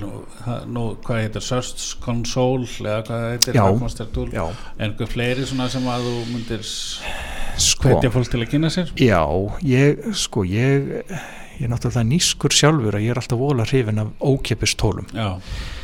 nú, 0.69 0.85
hvað 1.05 1.23
heitir 1.23 1.45
Search 1.45 1.97
Console 2.03 2.67
eða 2.79 3.01
hvað 3.09 3.25
heitir 3.33 3.59
Já. 3.59 3.65
Já, 4.33 4.45
en 4.77 4.87
einhver 4.89 5.11
fleiri 5.11 5.45
svona 5.49 5.69
sem 5.71 5.85
að 5.89 6.07
þú 6.07 6.15
myndir 6.33 6.63
sko. 6.69 7.89
hvetja 7.89 8.13
fólk 8.13 8.31
til 8.31 8.41
að 8.43 8.49
kynna 8.53 8.71
sér? 8.73 8.95
Já, 8.99 9.21
ég, 9.65 10.09
sko, 10.17 10.45
ég 10.47 10.89
ég 11.59 11.67
er 11.67 11.73
náttúrulega 11.73 12.07
nýskur 12.07 12.55
sjálfur 12.55 12.95
að 12.95 13.03
ég 13.03 13.13
er 13.13 13.19
alltaf 13.19 13.39
vola 13.39 13.65
hrifin 13.67 13.99
af 13.99 14.13
ókipis 14.23 14.77
tólum. 14.79 15.09
Já, 15.11 15.35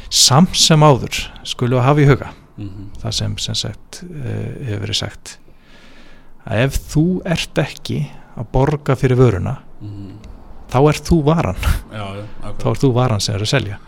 samt 0.09 0.55
sem 0.55 0.83
áður 0.85 1.25
skulum 1.43 1.81
við 1.81 1.87
hafa 1.89 2.03
í 2.03 2.09
huga 2.09 2.31
mm 2.55 2.91
það 3.01 3.15
sem 3.17 3.37
sem 3.43 3.57
sagt 3.59 4.03
uh, 4.05 4.51
hefur 4.65 4.85
verið 4.85 4.99
sagt 5.01 5.33
að 6.45 6.61
ef 6.65 6.77
þú 6.93 7.05
ert 7.27 7.59
ekki 7.59 7.99
að 8.35 8.49
borga 8.53 8.95
fyrir 8.99 9.19
vöruna 9.19 9.57
þá 10.75 10.79
ert 10.91 11.07
þú 11.07 11.17
varan. 11.23 11.65
Já, 11.95 12.03
já, 12.19 12.53
þá 12.59 12.67
ert 12.73 12.83
þú 12.83 12.91
varan 12.99 13.23
sem 13.23 13.35
er 13.39 13.43
að 13.47 13.51
selja. 13.55 13.79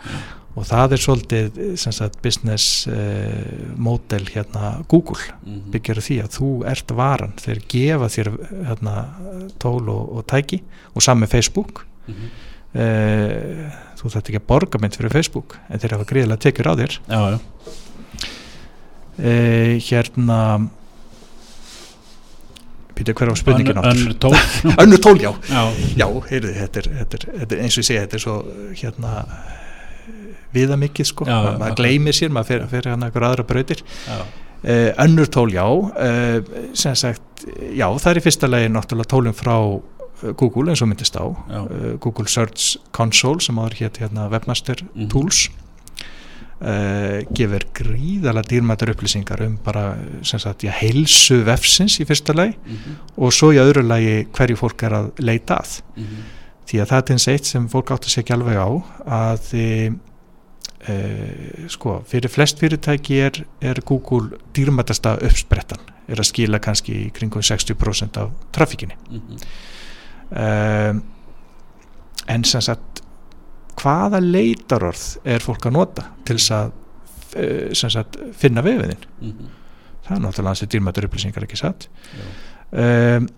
Og 0.58 0.64
það 0.66 0.94
er 0.96 1.02
svolítið 1.04 1.58
sagt 1.94 2.16
business 2.24 2.64
uh, 2.90 3.74
model 3.78 4.24
hérna 4.32 4.70
Google 4.90 5.20
Mhm. 5.44 5.68
byggjar 5.70 6.00
á 6.00 6.06
því 6.08 6.16
að 6.24 6.32
þú 6.34 6.48
ert 6.72 6.94
varan. 6.98 7.34
Þeir 7.38 7.60
gefa 7.70 8.08
þér 8.16 8.30
hérna, 8.66 8.94
tól 9.62 9.84
og, 9.92 10.16
og 10.18 10.26
tæki 10.26 10.62
og 10.96 11.02
með 11.22 11.34
Facebook. 11.36 11.84
Mhm. 12.08 12.32
uh, 12.74 13.76
þú 13.98 14.10
þarft 14.14 14.28
ekki 14.32 14.40
að 14.40 14.48
borga 14.50 14.78
mynd 14.82 14.96
fyrir 14.98 15.10
Facebook 15.14 15.58
en 15.70 15.78
þeir 15.82 15.94
hafa 15.96 16.08
greiðilega 16.10 16.42
tekjur 16.48 16.68
á 16.70 16.74
þér. 16.80 16.98
Já, 17.06 17.20
já, 17.30 17.38
uh, 19.18 19.78
hérna 19.88 20.40
býta 22.98 23.14
hver 23.14 23.30
á 23.30 23.34
spurningin 23.38 23.78
önnur, 23.78 23.92
önnur 23.94 24.16
tól. 24.24 24.34
Önnur 24.82 25.00
tól, 25.04 25.20
já. 25.22 25.30
Já, 25.48 25.62
já, 26.02 26.06
heyrðu, 26.30 26.52
þetta 26.58 26.82
er, 26.82 26.90
þetta, 26.98 27.20
er, 27.22 27.26
þetta 27.42 27.56
er 27.58 27.62
eins 27.64 27.76
og 27.78 27.82
ég 27.84 27.88
segja, 27.88 28.02
þetta 28.06 28.18
er 28.18 28.24
svo 28.26 28.36
hérna 28.82 29.12
viða 30.54 30.78
mikið 30.80 31.08
sko, 31.10 31.26
Já, 31.28 31.32
já, 31.32 31.36
Ma, 31.36 31.42
maður 31.44 31.60
akkurat. 31.60 31.80
gleymir 31.82 32.16
sér 32.16 32.32
maður 32.34 32.48
fer, 32.52 32.62
fer 32.72 32.88
hann 32.92 33.04
eitthvað 33.06 33.26
aðra 33.28 33.44
brautir. 33.50 33.82
Já, 34.08 34.18
uh, 34.18 34.88
önnur 35.04 35.28
tól, 35.34 35.52
já. 35.52 35.66
Uh, 35.68 36.66
sem 36.78 36.96
sagt, 36.98 37.44
já, 37.76 37.86
það 37.92 38.10
er 38.14 38.20
í 38.20 38.24
fyrsta 38.24 38.48
lagi 38.50 38.70
náttúrulega 38.72 39.12
tólum 39.12 39.36
frá 39.36 39.54
eh, 39.58 40.32
Google 40.40 40.72
eins 40.72 40.82
og 40.82 40.88
myndist 40.90 41.14
á. 41.20 41.24
Já, 41.28 41.60
Google 42.02 42.26
Search 42.32 42.78
Console 42.96 43.44
sem 43.44 43.60
áður 43.60 43.76
hétt 43.84 44.00
hérna 44.02 44.26
Webmaster 44.32 44.80
Mhm. 44.94 45.10
Tools 45.12 45.44
uh, 46.60 47.20
gefur 47.34 47.64
gríðalega 47.74 48.48
dýrmættar 48.50 48.90
upplýsingar 48.94 49.42
um 49.46 49.58
bara 49.64 49.96
sem 50.22 50.38
sagt, 50.42 50.62
já, 50.66 50.72
heilsu 50.80 51.42
vefsins 51.46 51.98
í 52.00 52.06
fyrsta 52.08 52.34
lagi 52.34 52.56
Mhm. 52.66 52.96
og 53.16 53.32
svo 53.32 53.52
í 53.52 53.58
öðru 53.62 53.86
lagi 53.86 54.26
hverju 54.32 54.56
fólk 54.56 54.82
er 54.82 54.90
að 54.92 55.10
leita 55.18 55.58
að 55.62 55.80
Mhm. 55.96 56.24
því 56.68 56.80
að 56.82 56.88
það 56.88 56.98
er 56.98 57.14
þess 57.14 57.28
eitt 57.28 57.44
sem 57.46 57.68
fólk 57.68 57.90
átti 57.90 58.08
sér 58.10 58.22
ekki 58.24 58.34
alveg 58.34 58.56
á 58.56 58.68
að 59.06 59.54
e, 59.54 59.92
sko, 61.68 62.02
fyrir 62.06 62.30
flest 62.30 62.58
fyrirtæki 62.60 63.16
er, 63.20 63.44
er 63.60 63.80
Google 63.84 64.38
dýrmætasta 64.54 65.16
uppsprettan 65.26 65.80
er 66.08 66.16
að 66.22 66.28
skila 66.30 66.58
kannski 66.58 67.10
kringum 67.12 67.42
60% 67.42 68.16
af 68.16 68.30
trafíkinni 68.52 68.94
Mhm. 69.10 69.36
um, 70.30 71.02
en 72.28 72.44
sem 72.44 72.60
sagt 72.60 73.02
hvaða 73.78 74.20
leitarorð 74.24 75.04
er 75.24 75.44
fólk 75.44 75.66
að 75.68 75.72
nota 75.78 76.04
til 76.24 76.36
þess 76.36 76.50
að 76.58 76.72
eh, 77.36 77.74
sagt, 77.74 78.16
finna 78.40 78.62
vefiðin 78.64 79.04
Mhm. 79.20 79.48
það 80.08 80.16
er 80.16 80.22
náttúrulega 80.24 80.52
hans 80.54 80.62
dýrmættar 80.72 81.04
upplýsingar 81.08 81.44
ekki 81.44 81.56
satt 81.60 81.88
um, 82.72 83.28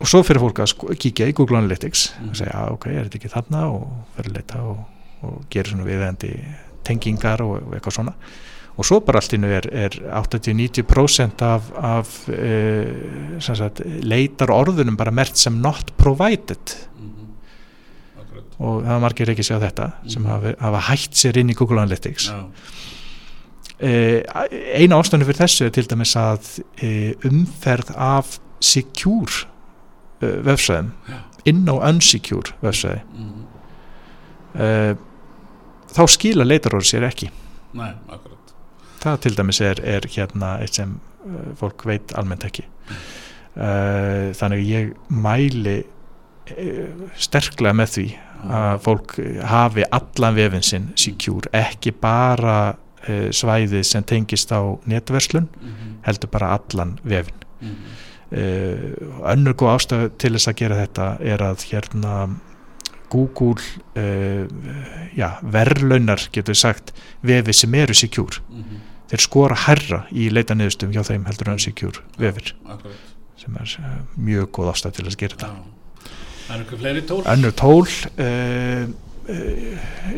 og 0.00 0.08
svo 0.08 0.22
fyrir 0.24 0.40
fólk 0.40 0.62
að 0.62 0.70
sko, 0.72 0.86
kíkja 0.96 1.26
í 1.28 1.34
Google 1.36 1.58
Analytics 1.58 2.12
Mhm. 2.20 2.28
og 2.30 2.36
segja, 2.36 2.54
"Ah, 2.54 2.72
ok, 2.72 2.86
er 2.86 3.04
þetta 3.04 3.18
ekki 3.20 3.28
þarna 3.34 3.64
og 3.72 3.88
fyrir 4.16 4.30
að 4.30 4.36
leita 4.36 4.62
og, 4.62 4.78
og 5.22 5.44
gera 5.50 5.68
svona 5.68 5.84
viðeigandi 5.84 6.44
tengingar 6.84 7.40
og, 7.42 7.62
og 7.66 7.74
eitthvað 7.74 7.92
svona 7.98 8.14
og 8.78 8.84
svo 8.86 9.00
bara 9.04 9.18
allt 9.18 9.32
innu 9.34 9.48
er, 9.52 9.66
er 9.74 9.90
80-90% 9.90 11.42
af, 11.42 11.62
af 11.76 12.28
uh, 12.28 13.38
sagt, 13.40 13.80
leitar 13.84 14.48
orðunum 14.48 14.96
bara 14.96 15.10
mert 15.10 15.36
sem 15.36 15.60
not 15.60 15.90
provided 15.98 16.56
Mhm. 16.98 17.10
Akkurat 17.10 17.19
og 18.60 18.82
það 18.84 18.94
er 18.96 19.00
margir 19.06 19.30
ekki 19.32 19.44
segja 19.46 19.60
þetta 19.70 19.88
sem 20.06 20.22
Mhm. 20.22 20.30
hafa, 20.30 20.54
hafa 20.60 20.80
hætt 20.90 21.14
sér 21.16 21.36
inn 21.40 21.50
í 21.50 21.56
Google 21.56 21.80
Analytics. 21.82 22.28
Já, 22.30 22.44
Eh, 23.80 24.20
eina 24.76 24.98
ástæðan 25.00 25.24
fyrir 25.24 25.38
þessu 25.40 25.64
er 25.64 25.70
til 25.72 25.86
dæmis 25.88 26.10
að 26.20 26.48
eh, 26.84 27.14
umferð 27.24 27.94
af 27.96 28.34
secure 28.60 29.46
eh, 30.20 30.34
vefsvæðum 30.44 30.90
Já. 31.08 31.14
inn 31.48 31.62
á 31.64 31.74
unsecure 31.88 32.52
vefsvæði. 32.60 33.00
Mhm. 33.14 33.46
eh, 34.60 34.94
þá 35.96 36.02
skila 36.12 36.44
leitaróður 36.44 36.84
sér 36.90 37.06
ekki. 37.08 37.30
Nei, 37.72 37.88
akkurat. 38.12 38.52
Það 39.00 39.20
til 39.24 39.34
dæmis 39.38 39.60
er, 39.64 39.80
er 39.80 40.00
hérna 40.12 40.60
eitt 40.60 40.74
sem 40.76 41.00
fólk 41.56 41.86
veit 41.88 42.12
almennt 42.20 42.44
ekki. 42.44 42.64
Uh, 43.56 44.28
þannig 44.36 44.60
að 44.60 44.68
ég 44.70 44.92
mæli 45.10 45.78
sterklega 47.16 47.72
með 47.76 47.88
því 47.96 48.04
að 48.50 48.78
fólk 48.86 49.16
hafi 49.44 49.84
allan 49.92 50.34
vefin 50.38 50.62
sinn 50.64 50.86
secure, 50.96 51.50
ekki 51.52 51.92
bara 52.00 52.54
uh, 53.08 53.28
svæðið 53.36 53.82
sem 53.84 54.02
tengist 54.04 54.52
á 54.52 54.60
netverslun, 54.88 55.48
Mhm. 55.60 55.96
heldur 56.06 56.30
bara 56.30 56.54
allan 56.56 56.98
vefin 57.04 57.34
Mhm. 57.60 57.74
uh, 58.32 59.32
önnur 59.32 59.54
góð 59.54 59.74
ástæð 59.76 60.10
til 60.18 60.32
þess 60.32 60.48
að 60.48 60.56
gera 60.56 60.86
þetta 60.86 61.08
er 61.20 61.38
að 61.38 61.64
hérna 61.70 62.14
Google 63.10 63.58
uh, 63.96 64.46
já, 65.16 65.38
verðlaunar 65.42 66.28
getur 66.32 66.54
sagt 66.54 66.92
vefi 67.22 67.52
sem 67.52 67.74
eru 67.74 67.94
secure. 67.94 68.40
Mhm. 68.48 68.76
þeir 69.10 69.20
skora 69.26 69.54
herra 69.66 70.04
í 70.14 70.28
leita 70.30 70.54
niðurstum 70.54 70.92
hjá 70.94 71.02
þeim 71.02 71.24
heldur 71.26 71.48
en 71.50 71.58
secure 71.58 71.98
vefir. 72.16 72.52
Akkurat. 72.64 72.94
Sem 73.36 73.56
er 73.56 73.76
uh, 73.82 73.96
mjög 74.16 74.46
góð 74.54 74.70
ástæð 74.70 74.92
til 75.00 75.04
að 75.08 75.16
gera 75.16 75.36
þetta 75.36 75.48
Fleiri 77.24 77.52
tól? 77.58 77.86
Uh, 78.18 78.90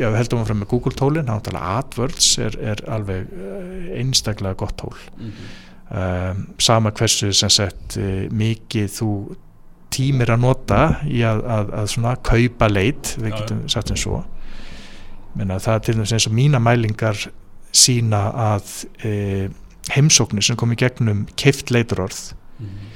já 0.01 0.07
við 0.09 0.17
heldum 0.23 0.41
áfram 0.41 0.61
með 0.63 0.71
Google 0.71 0.95
tólin. 0.97 1.29
AdWords 1.29 2.29
er, 2.41 2.55
er 2.73 2.83
alveg 2.89 3.29
uh, 3.29 3.99
einstaklega 4.01 4.57
gott 4.63 4.77
tól. 4.81 4.97
Mhm. 5.19 5.49
um, 5.93 6.45
sama 6.63 6.91
hversu 6.97 7.33
sem 7.37 7.51
sagt 7.53 7.99
mikið 8.33 8.89
þú 8.95 9.09
tímir 9.93 10.31
að 10.33 10.41
nota 10.47 10.79
í 11.05 11.21
að, 11.29 11.43
að, 11.45 11.73
að 11.83 11.91
svona 11.93 12.15
kaupa 12.25 12.69
leit. 12.73 13.11
Við 13.21 13.35
getum 13.37 13.67
sagt 13.69 13.93
sem 13.93 14.01
svo 14.01 14.23
menna 15.37 15.59
það 15.61 15.75
er 15.75 15.85
til 15.85 15.95
dæmis 15.97 16.13
eins 16.17 16.27
og 16.29 16.35
mína 16.37 16.59
mælingar 16.61 17.17
sína 17.73 18.23
að 18.53 18.73
uh, 19.05 19.47
heimsóknir 19.93 20.45
sem 20.45 20.57
kom 20.61 20.73
í 20.73 20.79
gegnum 20.81 21.27
keift 21.41 21.73
leiturorð 21.75 22.33
Mhm. 22.63 22.91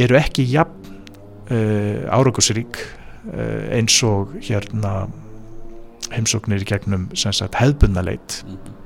eru 0.00 0.16
ekki 0.16 0.44
jafn 0.48 0.79
uh, 1.50 2.10
áraugusrík 2.14 2.80
uh, 2.80 3.76
eins 3.76 3.96
og 4.06 4.36
hérna 4.40 5.08
heimsóknir 6.10 6.64
í 6.64 6.68
gegnum 6.68 7.08
sem 7.14 7.34
sagt 7.36 7.58
hefðbundna 7.60 8.02
leit. 8.06 8.42
Mhm. 8.46 8.76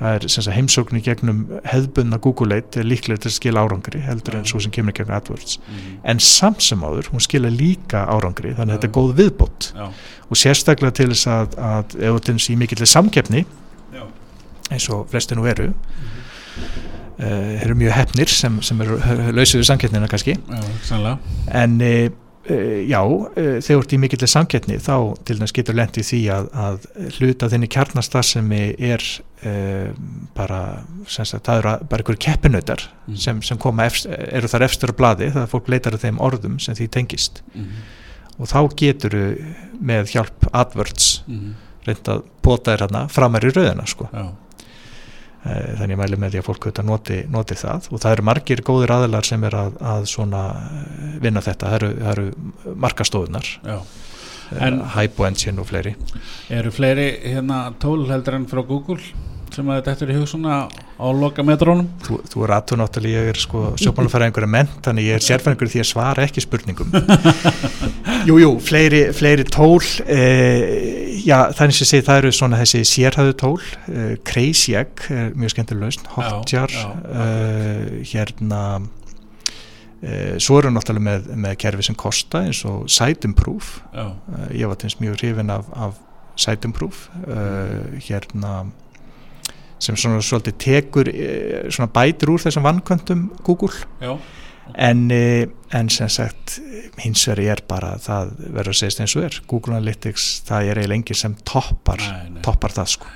það 0.00 0.14
er 0.16 0.24
sagt, 0.32 0.48
heimsókn 0.56 0.96
í 0.96 1.02
gegnum 1.04 1.40
hefðbundna 1.68 2.16
Google 2.24 2.54
Leit 2.54 2.76
er 2.80 2.86
líklega 2.88 3.20
til 3.20 3.28
að 3.28 3.34
skila 3.36 3.64
árangri 3.66 4.00
heldur 4.00 4.38
en 4.38 4.46
Já. 4.46 4.48
svo 4.48 4.60
sem 4.64 4.72
kemur 4.72 4.94
í 4.94 4.96
gegnum 4.96 5.16
AdWords. 5.18 5.58
Mhm. 5.58 5.98
en 6.04 6.18
samt 6.18 6.62
sem 6.62 6.80
áður, 6.80 7.10
hún 7.12 7.20
skila 7.20 7.50
líka 7.52 8.06
árangri 8.08 8.54
þannig 8.56 8.72
að 8.72 8.78
þetta 8.78 8.88
er 8.88 8.96
góð 8.96 9.12
viðbót. 9.18 9.72
Já, 9.76 9.90
og 10.30 10.36
sérstaklega 10.36 10.94
til 10.94 11.10
þess 11.12 11.26
að, 11.26 11.58
að 11.58 11.84
ef 12.00 12.20
til 12.24 12.34
þess 12.34 12.50
í 12.50 12.56
mikill 12.56 12.86
samkeppni 12.86 13.44
já, 13.92 14.02
eins 14.70 14.88
og 14.88 15.06
flesti 15.10 15.36
nú 15.36 15.44
eru 15.50 15.68
uh, 15.68 15.74
eru 17.20 17.74
mjög 17.76 17.92
hefnir 17.92 18.28
sem, 18.32 18.60
sem 18.64 18.80
eru 18.80 18.96
lausið 19.36 19.60
við 19.60 19.68
samkeppnina 19.68 20.08
kannski 20.08 20.36
já, 20.38 21.18
en 21.52 21.74
uh, 21.80 22.08
já, 22.88 23.00
uh, 23.04 23.28
þegar 23.36 23.66
þú 23.66 23.78
ert 23.82 23.92
í 23.92 23.98
mikill 24.00 24.26
samkeppni 24.32 24.78
þá 24.80 24.94
til 25.28 25.36
þess 25.38 25.52
getur 25.58 25.76
lent 25.76 25.98
í 26.00 26.04
því 26.06 26.20
að, 26.32 26.48
að 26.64 26.86
hluta 27.18 27.50
þinni 27.52 27.68
kjarnastarfsemi 27.70 28.62
er 28.90 29.04
uh, 29.44 29.92
bara 30.34 30.60
sem 31.06 31.28
sagt, 31.28 31.44
það 31.46 31.60
eru 31.62 31.74
bara 31.92 32.02
einhverju 32.04 32.24
keppinautar 32.26 32.86
Mhm. 33.10 33.16
sem, 33.18 33.42
sem 33.42 33.58
koma 33.58 33.84
efst, 33.90 34.06
eru 34.06 34.46
þar 34.48 34.62
efstur 34.68 34.92
á 34.94 34.98
blaði 35.00 35.30
það 35.34 35.42
að 35.44 35.50
fólk 35.52 35.68
leitar 35.68 35.96
að 35.96 36.04
þeim 36.06 36.18
orðum 36.22 36.60
sem 36.62 36.74
því 36.78 36.88
tengist 36.96 37.42
Mhm. 37.54 37.80
og 38.40 38.46
þá 38.48 38.60
getur 38.76 39.16
með 39.82 40.12
hjálp 40.14 40.46
AdWords 40.54 41.22
Mhm. 41.28 41.54
reynd 41.86 42.08
að 42.08 42.22
bóta 42.42 42.72
þér 42.72 42.86
hérna 42.86 43.08
framar 43.10 43.40
í 43.44 43.50
rauðina 43.52 43.86
sko. 43.88 44.08
Já, 44.12 44.24
Eh, 44.30 44.32
þannig 45.44 45.94
ég 45.94 46.00
mæli 46.02 46.18
með 46.20 46.34
því 46.34 46.40
að 46.42 46.46
fólk 46.50 46.66
auðvitað 46.66 46.88
noti, 46.90 47.18
noti 47.32 47.56
það. 47.56 47.86
Og 47.94 48.02
það 48.02 48.12
eru 48.16 48.26
margir 48.28 48.60
góðir 48.66 48.92
aðilar 48.98 49.28
sem 49.30 49.46
er 49.48 49.56
að, 49.56 49.78
að 49.94 50.04
svona 50.12 50.42
eh, 50.60 51.16
vinna 51.24 51.40
þetta, 51.46 51.70
það 51.70 51.78
eru, 51.80 51.90
það 52.02 52.12
eru 52.16 52.76
markastofunar 52.86 53.50
já. 53.64 53.78
En- 54.66 54.80
Hypo 54.96 55.24
Engine 55.28 55.62
og 55.62 55.68
fleiri. 55.70 55.94
Eru 56.50 56.72
fleiri 56.74 57.08
hérna 57.30 57.68
tól 57.80 58.02
heldur 58.10 58.34
en 58.40 58.48
frá 58.50 58.60
Google 58.66 58.98
sem 59.50 59.66
að 59.66 59.80
þetta 59.88 60.04
er 60.06 60.10
í 60.12 60.16
hug 60.20 60.28
svona 60.30 60.56
á 60.70 61.06
loka 61.10 61.42
metrónum? 61.42 61.88
Þú, 62.06 62.20
þú 62.30 62.42
er 62.46 62.52
aðtun 62.54 62.78
náttúrulega, 62.84 63.22
ég 63.24 63.30
er 63.32 63.38
sko 63.42 63.62
sjókmálafæraðingur 63.82 64.46
en 64.46 64.52
mennt, 64.52 64.76
þannig 64.84 65.08
ég 65.08 65.16
er 65.18 65.24
sérfæringur 65.26 65.70
því 65.72 65.80
að 65.82 65.88
svara 65.90 66.26
ekki 66.28 66.44
spurningum. 66.44 66.92
Jú, 68.28 68.36
jú, 68.42 68.50
fleiri, 68.62 69.00
fleiri 69.16 69.46
tól 69.50 69.80
eh, 70.06 70.99
já, 71.26 71.36
þannig 71.56 71.76
sem 71.76 71.84
ég 71.84 71.90
segi 71.90 72.06
það 72.06 72.20
eru 72.20 72.32
svona 72.34 72.60
þessi 72.60 72.80
sérhæðu 72.88 73.36
tól 73.40 73.58
eh, 73.90 74.14
Crazy 74.26 74.74
Egg, 74.78 75.04
er 75.12 75.30
mjög 75.38 75.54
skemmtileg 75.54 75.84
lausn 75.86 76.10
Hotjar, 76.14 76.74
já, 76.74 76.90
eh, 77.24 77.94
hérna 78.12 78.60
eh, 80.02 80.36
svo 80.42 80.60
eru 80.60 80.72
náttúrulega 80.74 81.06
með, 81.06 81.30
með 81.46 81.56
kerfi 81.64 81.88
sem 81.88 81.98
kosta 81.98 82.44
eins 82.46 82.62
og 82.68 82.86
Site 82.90 83.28
Improve 83.28 83.82
Já, 83.94 84.06
uh, 84.10 84.46
ég 84.56 84.70
var 84.70 84.80
til 84.80 84.90
þess 84.90 85.02
mjög 85.02 85.18
hrifin 85.20 85.54
af, 85.54 85.72
af 85.76 85.98
Site 86.40 86.68
Improve 86.68 87.24
uh, 87.26 87.98
hérna 88.06 88.54
sem 89.80 89.96
svona 89.96 90.20
svolítið 90.24 90.58
tekur 90.60 91.08
uh, 91.10 91.66
svona 91.72 91.90
bætir 91.92 92.32
úr 92.32 92.42
þessum 92.42 92.66
vannkvöntum 92.66 93.26
Google. 93.46 93.72
Já, 94.00 94.14
en, 94.74 95.02
uh, 95.10 95.76
en 95.76 95.90
sem 95.92 96.10
sagt 96.12 96.58
hins 97.00 97.26
vegar 97.28 97.56
er 97.56 97.62
bara 97.68 97.94
það 98.02 98.32
verður 98.46 98.72
að 98.74 98.78
segja 98.80 99.04
eins 99.04 99.16
og 99.16 99.26
er. 99.28 99.40
Google 99.50 99.76
Analytics 99.78 100.28
það 100.48 100.70
er 100.70 100.80
eiginlega 100.82 101.00
engin 101.00 101.20
sem 101.22 101.36
toppar 101.48 102.02
nei, 102.04 102.30
nei, 102.36 102.40
toppar 102.46 102.74
það 102.76 102.94
sko. 102.96 103.12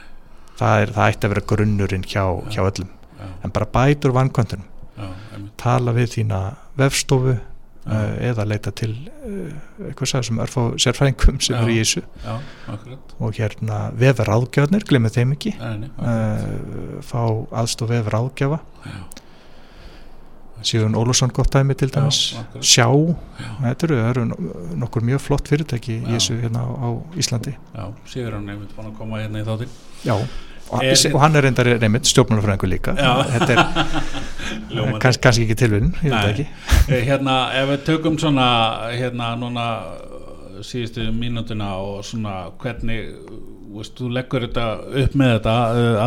Það, 0.59 0.77
er, 0.83 0.93
það 0.95 1.09
ætti 1.09 1.27
að 1.27 1.35
vera 1.35 1.49
grunnurinn 1.55 2.07
hjá, 2.07 2.23
hjá 2.55 2.63
öllum. 2.63 2.93
Já, 3.19 3.27
en 3.43 3.55
bara 3.55 3.73
bætur 3.75 4.15
einmitt, 4.15 5.57
tala 5.61 5.95
við 5.97 6.13
þína 6.13 6.39
vefstofu 6.79 7.35
já, 7.35 7.41
uh, 7.89 8.15
eða 8.31 8.47
leita 8.47 8.71
til 8.77 8.93
uh, 8.95 9.89
eitthvað 9.89 10.13
sagði 10.13 10.29
sem 10.29 10.45
örfá 10.45 10.61
sérfræðingum 10.85 11.41
sem 11.43 11.59
eru 11.59 11.75
í 11.75 11.81
þessu. 11.83 12.05
Og 13.19 13.35
hérna 13.41 13.89
vefur 13.99 14.31
áðgjöfnir, 14.37 14.87
glemir 14.87 15.15
þeim 15.15 15.35
ekki. 15.35 15.57
Nei, 15.59 15.91
fá 17.05 17.21
aðstof 17.51 17.91
vefur 17.91 18.21
áðgjöfa 18.23 18.63
Já, 18.85 19.03
Sigurinn 20.63 20.95
Ólafsson 20.97 21.33
gott 21.37 21.51
dæmi 21.53 21.75
til 21.77 21.91
dæmis. 21.93 22.21
Já. 22.37 22.61
Sjá, 22.61 22.87
Já. 23.41 23.51
þetta 23.67 23.85
eru, 23.89 23.99
eru 24.09 24.25
nokkur 24.81 25.03
mjög 25.05 25.21
flott 25.21 25.49
fyrirtæki 25.51 25.99
í 25.99 26.03
Já. 26.07 26.15
þessu 26.17 26.39
hérna 26.41 26.63
á, 26.65 26.69
á 26.73 26.89
Íslandi. 27.21 27.53
Já, 27.75 27.85
Sigur 28.09 28.33
hann 28.39 28.49
einmitt 28.49 28.73
búin 28.77 28.89
að 28.93 28.97
koma 28.99 29.21
hérna 29.21 29.43
í 29.43 29.45
þáttinn. 29.45 29.75
Já, 30.05 30.15
og, 30.71 30.83
Er- 30.83 31.15
og 31.15 31.21
hann 31.21 31.37
er 31.37 31.43
reyndar 31.45 31.69
reymitt 31.83 32.09
stjórnmálafræðingur 32.09 32.71
líka. 32.73 32.95
Þetta 32.97 33.53
er 33.53 34.95
kanns, 35.05 35.19
kannski 35.21 35.45
ekki 35.45 35.59
tilvinn, 35.65 35.93
ég 36.03 36.11
veit 36.15 36.31
ekki. 36.33 36.47
Eh, 36.89 37.05
Hérna, 37.11 37.37
ef 37.61 37.69
við 37.75 37.85
tökum 37.91 38.17
svona 38.19 38.47
hérna 38.95 39.35
núna 39.41 39.67
uh, 39.85 40.63
síðustu 40.65 41.11
mínútuna 41.13 41.75
og 41.83 42.01
svona 42.09 42.47
hvernig 42.63 43.11
uh, 43.13 43.37
veist, 43.77 43.97
þú 44.01 44.09
leggur 44.17 44.47
þetta 44.49 44.67
upp 45.05 45.15
með 45.19 45.37
þetta 45.37 45.55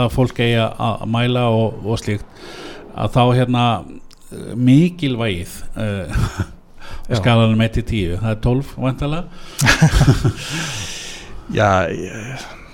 að 0.02 0.10
fólk 0.18 0.40
eigi 0.40 0.58
að 0.66 1.06
mæla 1.14 1.46
og, 1.54 1.82
og 1.86 2.00
slíkt 2.02 2.26
að 2.98 3.14
þá 3.14 3.22
hérna 3.38 3.64
mikilvægið 4.56 5.56
uh, 5.80 6.28
skalanum 7.16 7.62
1 7.64 7.78
til 7.80 7.88
10 7.88 8.22
það 8.22 8.32
er 8.36 8.40
12 8.44 8.76
vantalega 8.78 9.24
Já, 11.56 11.70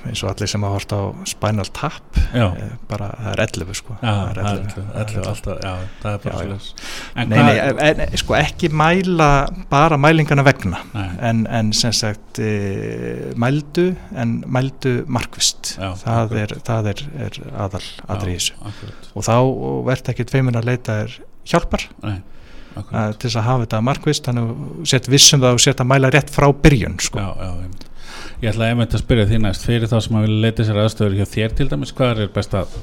eins 0.03 0.23
og 0.25 0.31
allir 0.33 0.49
sem 0.49 0.63
hafa 0.65 0.79
hort 0.79 0.93
á 0.97 1.01
Spinal 1.29 1.69
Tap 1.77 2.17
eh, 2.33 2.63
bara 2.89 3.11
það 3.13 3.29
er 3.35 3.41
11 3.45 3.77
sko. 3.77 3.95
Já, 4.01 4.09
það 4.09 4.31
er 4.31 4.39
11, 4.41 4.63
11, 4.73 4.87
11 5.03 5.29
alltaf, 5.31 5.59
já, 5.63 5.73
það 6.01 6.15
er 6.17 6.23
bara 6.23 6.39
svolítið 6.41 8.15
sko 8.23 8.37
ekki 8.39 8.69
mæla 8.81 9.29
bara 9.71 9.99
mælingana 10.01 10.45
vegna 10.47 10.81
en, 11.29 11.45
en 11.47 11.69
sem 11.77 11.93
sagt 11.95 12.41
e, 12.41 12.49
mældu 13.39 13.91
en 14.17 14.39
mældu 14.47 14.95
markvist 15.05 15.75
Já, 15.77 15.93
það, 16.01 16.35
er, 16.41 16.55
það 16.67 16.89
er, 16.95 17.05
er 17.29 17.39
aðal 17.67 17.85
aðri 18.07 18.35
í 18.35 18.41
þessu. 18.41 18.57
og 19.13 19.29
þá 19.29 19.35
verðt 19.91 20.11
ekkert 20.15 20.33
feimin 20.35 20.59
að 20.59 20.73
leita 20.73 20.97
er 21.05 21.19
hjálpar 21.49 21.87
nei, 22.03 22.19
að, 22.75 23.15
til 23.21 23.31
að 23.33 23.47
hafa 23.47 23.65
þetta 23.65 23.81
markvist 23.89 24.29
þannig 24.29 24.51
að 24.51 24.91
sett 24.93 25.09
vissum 25.11 25.43
það 25.43 25.57
og 25.57 25.65
sett 25.65 25.83
að 25.83 25.89
mæla 25.93 26.13
rétt 26.13 26.31
frá 26.33 26.47
byrjun 26.65 26.99
sko. 27.03 27.21
Já, 27.21 27.29
já, 27.39 27.51
einmitt. 27.63 27.89
Ég 28.43 28.51
ætla 28.51 28.69
einmitt 28.69 28.95
að 28.95 29.03
spyrja 29.03 29.27
því 29.29 29.39
næst 29.43 29.65
fyrir 29.67 29.89
þá 29.89 29.97
sem 30.03 30.17
að 30.19 30.25
vilja 30.27 30.43
leita 30.43 30.67
sér 30.67 30.79
aðstöður 30.83 31.17
hjá 31.19 31.27
þér 31.33 31.55
til 31.57 31.69
dæmis, 31.71 31.93
hvað 31.95 32.23
er 32.25 32.33
best 32.35 32.57
að 32.57 32.77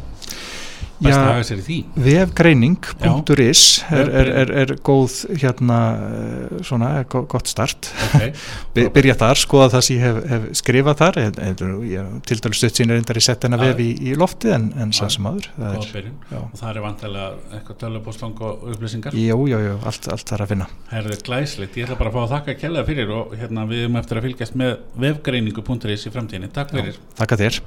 best 1.01 1.19
að 1.19 1.27
haga 1.31 1.47
sér 1.49 1.61
í 1.61 1.65
því? 1.67 1.79
vefgreining.is 2.07 3.63
er, 3.91 4.11
er, 4.21 4.31
er, 4.43 4.53
er 4.63 4.73
góð 4.87 5.17
hérna 5.41 5.79
eh, 6.07 6.61
svona, 6.67 6.91
er 7.01 7.09
go- 7.11 7.25
gott 7.31 7.51
start. 7.51 7.91
Okay. 8.11 8.33
By- 8.77 8.89
byrja 8.95 9.17
þar, 9.21 9.41
skoða 9.41 9.71
það 9.75 9.85
sem 9.87 9.97
ég 9.99 10.05
hef, 10.07 10.21
hef 10.31 10.47
skrifað 10.61 11.01
þar. 11.03 11.21
En, 11.25 11.41
en, 11.49 11.75
ég, 11.89 12.13
til 12.29 12.39
dælu 12.45 12.59
stutt 12.59 12.81
sín 12.81 12.93
er 12.93 13.01
endar 13.01 13.21
í 13.21 13.25
settina 13.25 13.59
Já. 13.61 13.65
vef 13.67 13.83
í, 13.85 13.89
í 14.11 14.17
lofti 14.19 14.53
en, 14.55 14.71
en 14.81 14.95
sann 14.97 15.13
sem 15.13 15.29
aður 15.31 15.51
það 15.57 15.99
er, 16.01 16.11
og 16.41 16.55
það 16.61 16.71
er 16.71 16.83
vantilega 16.85 17.59
eitthvað 17.59 17.81
tölvupóstang 17.85 18.45
og 18.47 18.71
upplýsingar? 18.75 19.17
Jú, 19.17 19.41
jú, 19.51 19.61
jú, 19.67 19.77
allt, 19.89 20.09
allt 20.15 20.33
þar 20.33 20.47
að 20.47 20.55
finna. 20.55 20.71
Herðið 20.93 21.27
glæslegt, 21.27 21.79
ég 21.81 21.89
ætla 21.89 21.99
bara 22.01 22.13
að 22.13 22.19
fá 22.19 22.23
að 22.27 22.33
þakka 22.37 22.57
kjærlega 22.63 22.91
fyrir 22.91 23.15
og 23.17 23.37
hérna 23.41 23.67
við 23.71 23.85
erum 23.87 24.01
eftir 24.01 24.21
að 24.21 24.29
fylgjast 24.29 24.59
með 24.61 24.75
vefgreiningu.is 25.07 26.09
í 26.09 26.15
framtíðinni, 26.15 26.53
takk 26.55 26.75
fyrir. 26.77 27.01
Takk 27.21 27.37
að 27.37 27.47
þér 27.47 27.63